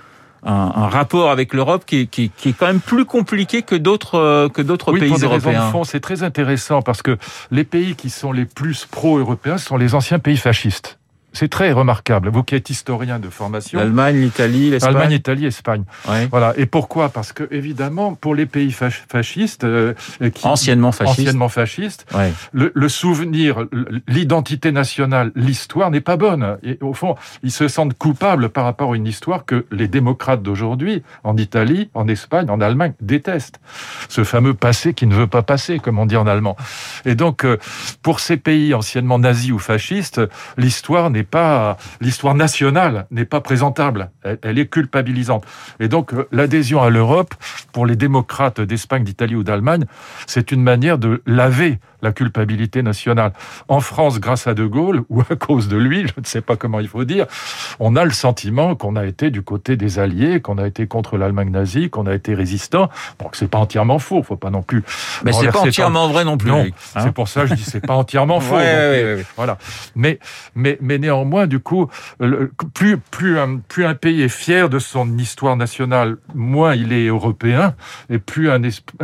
un, 0.43 0.87
rapport 0.87 1.31
avec 1.31 1.53
l'Europe 1.53 1.83
qui, 1.85 2.07
qui, 2.07 2.29
qui, 2.29 2.49
est 2.49 2.53
quand 2.53 2.67
même 2.67 2.79
plus 2.79 3.05
compliqué 3.05 3.61
que 3.61 3.75
d'autres 3.75 4.15
euh, 4.15 4.49
que 4.49 4.61
d'autres 4.61 4.93
oui, 4.93 4.99
pays 4.99 5.09
pour 5.09 5.17
des 5.17 5.25
européens. 5.25 5.51
Raisons 5.51 5.65
de 5.65 5.71
fond, 5.71 5.83
c'est 5.83 5.99
très 5.99 6.23
intéressant 6.23 6.81
parce 6.81 7.01
que 7.01 7.17
les 7.51 7.63
pays 7.63 7.95
qui 7.95 8.09
sont 8.09 8.31
les 8.31 8.45
plus 8.45 8.85
pro-européens 8.85 9.57
sont 9.57 9.77
les 9.77 9.95
anciens 9.95 10.19
pays 10.19 10.37
fascistes. 10.37 10.97
C'est 11.33 11.49
très 11.49 11.71
remarquable. 11.71 12.29
Vous 12.29 12.41
qui 12.41 12.55
êtes 12.55 12.69
historien 12.69 13.19
de 13.19 13.29
formation. 13.29 13.77
L'Allemagne, 13.77 14.19
l'Italie, 14.19 14.71
l'Espagne. 14.71 14.95
Allemagne, 14.95 15.11
Italie, 15.11 15.45
Espagne. 15.45 15.83
Voilà. 16.31 16.53
Et 16.57 16.65
pourquoi? 16.65 17.09
Parce 17.09 17.31
que 17.31 17.47
évidemment, 17.51 18.15
pour 18.15 18.33
les 18.33 18.45
pays 18.45 18.71
fascistes, 18.71 19.63
euh, 19.63 19.93
qui, 20.33 20.47
anciennement 20.47 20.91
fascistes, 20.91 21.19
anciennement 21.19 21.49
fascistes, 21.49 22.05
le, 22.53 22.71
le, 22.73 22.89
souvenir, 22.89 23.65
l'identité 24.07 24.71
nationale, 24.71 25.31
l'histoire 25.35 25.91
n'est 25.91 26.01
pas 26.01 26.17
bonne. 26.17 26.57
Et 26.63 26.79
au 26.81 26.93
fond, 26.93 27.15
ils 27.43 27.51
se 27.51 27.67
sentent 27.67 27.95
coupables 27.95 28.49
par 28.49 28.63
rapport 28.63 28.93
à 28.93 28.95
une 28.95 29.05
histoire 29.05 29.45
que 29.45 29.65
les 29.71 29.87
démocrates 29.87 30.41
d'aujourd'hui, 30.41 31.03
en 31.23 31.37
Italie, 31.37 31.89
en 31.93 32.07
Espagne, 32.07 32.49
en 32.49 32.61
Allemagne, 32.61 32.93
détestent. 33.01 33.59
Ce 34.09 34.23
fameux 34.23 34.53
passé 34.53 34.93
qui 34.93 35.05
ne 35.05 35.13
veut 35.13 35.27
pas 35.27 35.43
passer, 35.43 35.77
comme 35.77 35.99
on 35.99 36.05
dit 36.05 36.17
en 36.17 36.25
allemand. 36.25 36.57
Et 37.05 37.13
donc, 37.13 37.45
euh, 37.45 37.57
pour 38.01 38.19
ces 38.19 38.37
pays 38.37 38.73
anciennement 38.73 39.19
nazis 39.19 39.51
ou 39.51 39.59
fascistes, 39.59 40.21
l'histoire 40.57 41.09
n'est 41.11 41.26
pas 41.29 41.77
l'histoire 42.01 42.35
nationale 42.35 43.05
n'est 43.11 43.25
pas 43.25 43.41
présentable, 43.41 44.09
elle, 44.23 44.57
est 44.57 44.67
culpabilisante. 44.67 45.45
Et 45.79 45.87
donc 45.87 46.13
euh, 46.13 46.27
l'adhésion 46.31 46.81
à 46.81 46.89
l'Europe 46.89 47.35
pour 47.71 47.85
les 47.85 47.95
démocrates 47.95 48.61
d'Espagne, 48.61 49.03
d'Italie 49.03 49.35
ou 49.35 49.43
d'Allemagne, 49.43 49.85
c'est 50.25 50.51
une 50.51 50.63
manière 50.63 50.97
de 50.97 51.21
laver 51.25 51.79
la 52.01 52.11
culpabilité 52.11 52.83
nationale. 52.83 53.33
En 53.67 53.79
France, 53.79 54.19
grâce 54.19 54.47
à 54.47 54.53
De 54.53 54.65
Gaulle, 54.65 55.03
ou 55.09 55.21
à 55.21 55.35
cause 55.35 55.67
de 55.67 55.77
lui, 55.77 56.07
je 56.07 56.13
ne 56.17 56.25
sais 56.25 56.41
pas 56.41 56.55
comment 56.55 56.79
il 56.79 56.87
faut 56.87 57.03
dire, 57.03 57.25
on 57.79 57.95
a 57.95 58.05
le 58.05 58.11
sentiment 58.11 58.75
qu'on 58.75 58.95
a 58.95 59.05
été 59.05 59.29
du 59.31 59.41
côté 59.41 59.75
des 59.77 59.99
Alliés, 59.99 60.41
qu'on 60.41 60.57
a 60.57 60.67
été 60.67 60.87
contre 60.87 61.17
l'Allemagne 61.17 61.49
nazie, 61.49 61.89
qu'on 61.89 62.05
a 62.05 62.13
été 62.13 62.33
résistant. 62.33 62.89
Donc 63.19 63.35
c'est 63.35 63.47
pas 63.47 63.57
entièrement 63.57 63.99
faux, 63.99 64.21
faut 64.23 64.35
pas 64.35 64.49
non 64.49 64.61
plus. 64.61 64.83
Mais 65.23 65.33
c'est 65.33 65.51
pas 65.51 65.61
entièrement 65.61 66.07
vrai 66.07 66.23
non 66.23 66.37
plus. 66.37 66.49
Non, 66.49 66.65
c'est 66.93 66.99
hein. 66.99 67.11
pour 67.11 67.27
ça 67.27 67.41
que 67.41 67.47
je 67.47 67.53
dis 67.55 67.63
c'est 67.63 67.85
pas 67.85 67.95
entièrement 67.95 68.39
faux. 68.41 68.55
ouais, 68.55 69.25
voilà. 69.35 69.57
Mais 69.95 70.19
mais 70.55 70.77
mais 70.81 70.97
néanmoins, 71.07 71.47
du 71.47 71.59
coup, 71.59 71.87
plus, 72.73 72.97
plus, 72.97 73.39
un, 73.39 73.57
plus 73.57 73.85
un 73.85 73.95
pays 73.95 74.21
est 74.21 74.29
fier 74.29 74.69
de 74.69 74.79
son 74.79 75.17
histoire 75.17 75.55
nationale, 75.55 76.17
moins 76.35 76.75
il 76.75 76.91
est 76.91 77.07
européen, 77.07 77.75
et 78.09 78.19
plus 78.19 78.49
un, 78.49 78.59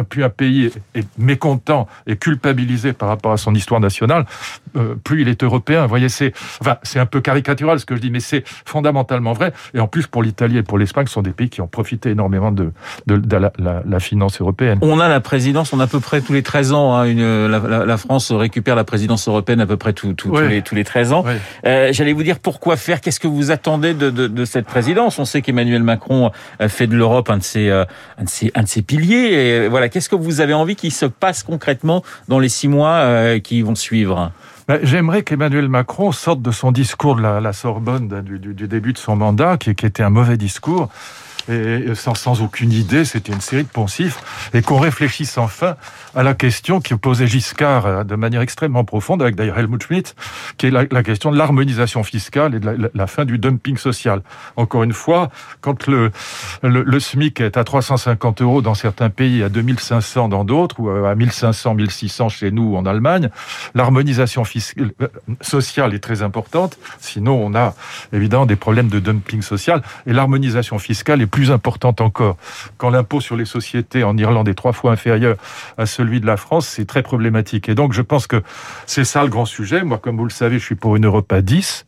plus 0.09 0.23
un 0.23 0.29
pays 0.29 0.71
est 0.95 1.07
mécontent 1.17 1.87
et 2.07 2.17
culpabilisé 2.17 2.93
par 2.93 3.07
rapport 3.09 3.31
à 3.31 3.37
son 3.37 3.55
histoire 3.55 3.79
nationale, 3.79 4.25
euh, 4.75 4.95
plus 5.03 5.21
il 5.21 5.27
est 5.29 5.43
européen. 5.43 5.83
Vous 5.83 5.89
voyez, 5.89 6.09
c'est 6.09 6.33
enfin, 6.59 6.77
un 6.95 7.05
peu 7.05 7.21
caricatural 7.21 7.79
ce 7.79 7.85
que 7.85 7.95
je 7.95 8.01
dis, 8.01 8.11
mais 8.11 8.19
c'est 8.19 8.43
fondamentalement 8.65 9.33
vrai. 9.33 9.53
Et 9.73 9.79
en 9.79 9.87
plus, 9.87 10.07
pour 10.07 10.23
l'Italie 10.23 10.57
et 10.57 10.63
pour 10.63 10.77
l'Espagne, 10.77 11.07
ce 11.07 11.13
sont 11.13 11.21
des 11.21 11.31
pays 11.31 11.49
qui 11.49 11.61
ont 11.61 11.67
profité 11.67 12.09
énormément 12.09 12.51
de, 12.51 12.71
de, 13.07 13.15
de 13.15 13.37
la, 13.37 13.51
la, 13.57 13.81
la, 13.85 13.99
finance 13.99 14.41
européenne. 14.41 14.79
On 14.81 14.99
a 14.99 15.07
la 15.07 15.21
présidence, 15.21 15.71
on 15.71 15.79
a 15.79 15.83
à 15.83 15.87
peu 15.87 15.99
près 15.99 16.21
tous 16.21 16.33
les 16.33 16.43
13 16.43 16.73
ans. 16.73 16.95
Hein, 16.95 17.05
une, 17.05 17.47
la, 17.47 17.85
la, 17.85 17.97
France 17.97 18.31
récupère 18.31 18.75
la 18.75 18.83
présidence 18.83 19.27
européenne 19.27 19.61
à 19.61 19.65
peu 19.65 19.77
près 19.77 19.93
tous, 19.93 20.13
tous, 20.13 20.35
les, 20.37 20.61
tous 20.61 20.75
les 20.75 20.83
13 20.83 21.13
ans. 21.13 21.23
Euh, 21.65 21.92
J'allais 21.93 22.13
vous 22.13 22.23
dire 22.23 22.39
pourquoi 22.39 22.75
faire 22.75 23.01
Qu'est-ce 23.01 23.19
que 23.19 23.27
vous 23.27 23.51
attendez 23.51 23.93
de, 23.93 24.09
de, 24.09 24.45
cette 24.45 24.65
présidence? 24.65 25.19
On 25.19 25.25
sait 25.25 25.41
qu'Emmanuel 25.41 25.83
Macron 25.83 26.31
fait 26.67 26.87
de 26.87 26.95
l'Europe 26.95 27.29
un 27.29 27.37
de 27.37 27.43
ses 27.43 27.69
euh, 27.69 27.85
un 28.17 28.25
un 28.55 28.63
de 28.63 28.67
ses 28.67 28.81
piliers. 28.81 29.33
Et 29.33 29.67
voilà, 29.67 29.89
qu'est-ce 29.89 30.09
que 30.09 30.15
vous 30.15 30.41
avez 30.41 30.53
envie 30.53 30.75
qu'il 30.75 30.91
se 30.91 31.05
passe 31.05 31.43
concrètement 31.43 32.03
dans 32.27 32.39
les 32.39 32.49
six 32.49 32.67
mois 32.67 32.95
euh, 32.95 33.39
qui 33.39 33.61
vont 33.61 33.75
suivre? 33.75 34.31
Ben, 34.67 34.79
J'aimerais 34.83 35.23
qu'Emmanuel 35.23 35.67
Macron 35.67 36.11
sorte 36.11 36.41
de 36.41 36.51
son 36.51 36.71
discours 36.71 37.15
de 37.15 37.21
la, 37.21 37.53
Sorbonne 37.53 38.07
du, 38.21 38.67
début 38.67 38.93
de 38.93 38.97
son 38.97 39.15
mandat, 39.15 39.57
qui 39.57 39.69
était 39.69 40.03
un 40.03 40.09
mauvais 40.09 40.37
discours, 40.37 40.89
et 41.49 41.95
sans, 41.95 42.15
sans 42.15 42.41
aucune 42.41 42.71
idée, 42.71 43.05
c'était 43.05 43.33
une 43.33 43.41
série 43.41 43.63
de 43.63 43.69
poncifs, 43.69 44.49
et 44.53 44.61
qu'on 44.61 44.77
réfléchisse 44.77 45.37
enfin 45.37 45.75
à 46.15 46.23
la 46.23 46.33
question 46.33 46.79
qui 46.79 46.95
posait 46.95 47.27
Giscard 47.27 47.85
euh, 47.85 48.03
de 48.03 48.15
manière 48.15 48.41
extrêmement 48.41 48.83
profonde, 48.83 49.21
avec 49.21 49.35
d'ailleurs 49.35 49.57
Helmut 49.57 49.83
Schmidt, 49.83 50.13
qui 50.57 50.67
est 50.67 50.71
la, 50.71 51.03
question 51.03 51.31
de 51.31 51.37
l'harmonisation 51.37 52.03
fiscale 52.03 52.55
et 52.55 52.59
de 52.59 52.91
la, 52.93 53.07
fin 53.07 53.25
du 53.25 53.37
dumping 53.37 53.77
social. 53.77 54.21
Encore 54.55 54.83
une 54.83 54.93
fois, 54.93 55.29
quand 55.61 55.87
le, 55.87 56.11
le, 56.61 56.83
le, 56.83 56.99
SMIC 56.99 57.41
est 57.41 57.57
à 57.57 57.63
350 57.63 58.41
euros 58.41 58.61
dans 58.61 58.75
certains 58.75 59.09
pays, 59.09 59.43
à 59.43 59.49
2500 59.49 60.29
dans 60.29 60.45
d'autres, 60.45 60.79
ou 60.79 60.89
à 60.89 61.15
1500, 61.15 61.75
1600 61.75 62.29
chez 62.29 62.51
nous 62.51 62.75
en 62.75 62.85
Allemagne, 62.85 63.29
l'harmonisation 63.75 64.43
euh, 64.77 65.07
sociale 65.41 65.93
est 65.93 65.99
très 65.99 66.21
importante, 66.21 66.77
sinon 66.99 67.43
on 67.43 67.55
a 67.55 67.75
évidemment 68.13 68.45
des 68.45 68.55
problèmes 68.55 68.87
de 68.87 68.99
dumping 68.99 69.41
social, 69.41 69.81
et 70.05 70.13
l'harmonisation 70.13 70.79
fiscale 70.79 71.21
est 71.21 71.27
plus 71.33 71.49
importante 71.49 71.99
encore. 71.99 72.37
Quand 72.77 72.91
l'impôt 72.91 73.19
sur 73.19 73.35
les 73.35 73.45
sociétés 73.45 74.03
en 74.03 74.15
Irlande 74.17 74.47
est 74.47 74.53
trois 74.53 74.71
fois 74.71 74.91
inférieur 74.91 75.35
à 75.79 75.87
celui 75.87 76.21
de 76.21 76.27
la 76.27 76.37
France, 76.37 76.67
c'est 76.67 76.85
très 76.85 77.01
problématique. 77.01 77.69
Et 77.69 77.75
donc, 77.75 77.91
je 77.91 78.03
pense 78.03 78.27
que 78.27 78.43
c'est 78.85 79.03
ça 79.03 79.23
le 79.23 79.29
grand 79.29 79.45
sujet. 79.45 79.83
Moi, 79.83 79.97
comme 79.97 80.15
vous 80.15 80.25
le 80.25 80.29
savez, 80.29 80.59
je 80.59 80.63
suis 80.63 80.75
pour 80.75 80.95
une 80.95 81.07
Europe 81.07 81.33
à 81.33 81.41
10. 81.41 81.87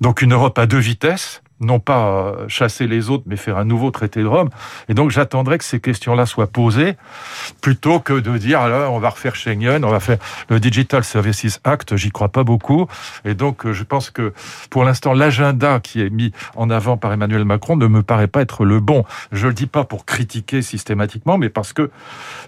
Donc, 0.00 0.22
une 0.22 0.32
Europe 0.32 0.56
à 0.60 0.66
deux 0.66 0.78
vitesses 0.78 1.42
non 1.60 1.78
pas 1.78 2.06
euh, 2.06 2.48
chasser 2.48 2.86
les 2.86 3.10
autres, 3.10 3.24
mais 3.26 3.36
faire 3.36 3.58
un 3.58 3.64
nouveau 3.64 3.90
traité 3.90 4.22
de 4.22 4.26
Rome. 4.26 4.48
Et 4.88 4.94
donc 4.94 5.10
j'attendrai 5.10 5.58
que 5.58 5.64
ces 5.64 5.80
questions-là 5.80 6.26
soient 6.26 6.46
posées, 6.46 6.96
plutôt 7.60 8.00
que 8.00 8.14
de 8.14 8.38
dire 8.38 8.60
alors 8.60 8.92
on 8.92 8.98
va 8.98 9.10
refaire 9.10 9.34
Schengen, 9.34 9.84
on 9.84 9.90
va 9.90 10.00
faire 10.00 10.18
le 10.48 10.58
Digital 10.58 11.04
Services 11.04 11.60
Act. 11.64 11.96
J'y 11.96 12.10
crois 12.10 12.30
pas 12.30 12.44
beaucoup. 12.44 12.86
Et 13.24 13.34
donc 13.34 13.66
euh, 13.66 13.72
je 13.72 13.84
pense 13.84 14.10
que 14.10 14.32
pour 14.70 14.84
l'instant 14.84 15.12
l'agenda 15.12 15.80
qui 15.80 16.00
est 16.00 16.10
mis 16.10 16.32
en 16.56 16.70
avant 16.70 16.96
par 16.96 17.12
Emmanuel 17.12 17.44
Macron 17.44 17.76
ne 17.76 17.86
me 17.86 18.02
paraît 18.02 18.26
pas 18.26 18.40
être 18.40 18.64
le 18.64 18.80
bon. 18.80 19.04
Je 19.32 19.46
le 19.46 19.54
dis 19.54 19.66
pas 19.66 19.84
pour 19.84 20.06
critiquer 20.06 20.62
systématiquement, 20.62 21.36
mais 21.36 21.50
parce 21.50 21.72
que 21.72 21.90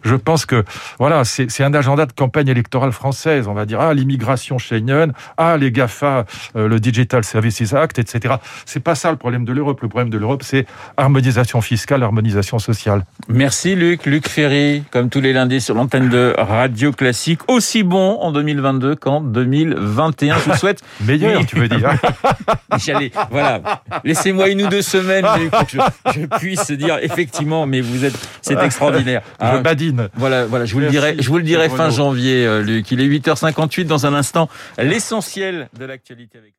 je 0.03 0.15
pense 0.15 0.47
que 0.47 0.65
voilà 0.99 1.25
c'est 1.25 1.65
un 1.65 1.75
agenda 1.75 2.07
de 2.07 2.13
campagne 2.13 2.49
électorale 2.49 2.93
française. 2.93 3.47
On 3.47 3.55
va 3.55 3.67
dire 3.67 3.81
ah 3.81 3.93
l'immigration 3.93 4.59
Schengen, 4.59 5.13
ah 5.37 5.57
les 5.59 5.71
Gafa, 5.71 6.25
euh, 6.57 6.69
le 6.69 6.81
Digital 6.81 7.25
Services 7.25 7.75
Act, 7.75 7.99
etc. 7.99 8.37
C'est 8.65 8.81
pas 8.81 8.95
ça 9.03 9.11
le 9.11 9.17
problème 9.17 9.45
de 9.45 9.53
l'Europe. 9.53 9.81
Le 9.81 9.89
problème 9.89 10.11
de 10.11 10.19
l'Europe, 10.19 10.43
c'est 10.45 10.65
harmonisation 10.97 11.61
fiscale, 11.61 12.03
harmonisation 12.05 12.59
sociale. 12.61 13.05
Merci 13.29 13.75
Luc. 13.75 14.07
Luc 14.07 14.29
Ferry, 14.29 14.85
comme 14.93 15.11
tous 15.11 15.21
les 15.21 15.33
lundis 15.33 15.61
sur 15.61 15.75
l'antenne 15.75 16.09
de 16.09 16.35
Radio 16.39 16.93
Classique, 16.93 17.41
aussi 17.49 17.83
bon 17.83 18.19
en 18.21 18.31
2022 18.31 18.95
qu'en 18.95 19.21
2021. 19.21 20.39
Je 20.39 20.51
vous 20.51 20.57
souhaite... 20.57 20.83
Meilleur, 21.01 21.45
tu 21.47 21.57
veux 21.57 21.69
dire. 21.69 21.91
J'allais, 22.79 23.11
voilà. 23.31 23.83
Laissez-moi 24.05 24.49
une 24.51 24.63
ou 24.63 24.69
deux 24.69 24.83
semaines 24.83 25.27
pour 25.51 25.67
que 25.67 25.79
je, 26.15 26.27
puisse 26.39 26.71
dire 26.71 26.99
effectivement, 27.03 27.67
mais 27.67 27.81
vous 27.81 28.05
êtes, 28.05 28.15
c'est 28.41 28.59
extraordinaire. 28.63 29.23
Je 29.41 29.47
hein. 29.47 29.61
badine. 29.61 30.09
Voilà, 30.15 30.47
voilà. 30.47 30.65
Je 30.65 30.75
vous 30.75 30.81
le 30.81 30.89
dirai, 30.89 31.17
je 31.19 31.29
vous 31.29 31.39
le 31.39 31.45
dirai 31.45 31.69
fin 31.69 31.91
janvier, 31.91 32.47
euh, 32.47 32.63
Luc. 32.63 32.91
Il 32.93 33.01
est 33.01 33.09
8h58 33.09 33.87
dans 33.87 34.07
un 34.07 34.15
instant. 34.15 34.49
L'essentiel 34.79 35.69
de 35.77 35.85
l'actualité 35.85 36.39
avec 36.39 36.55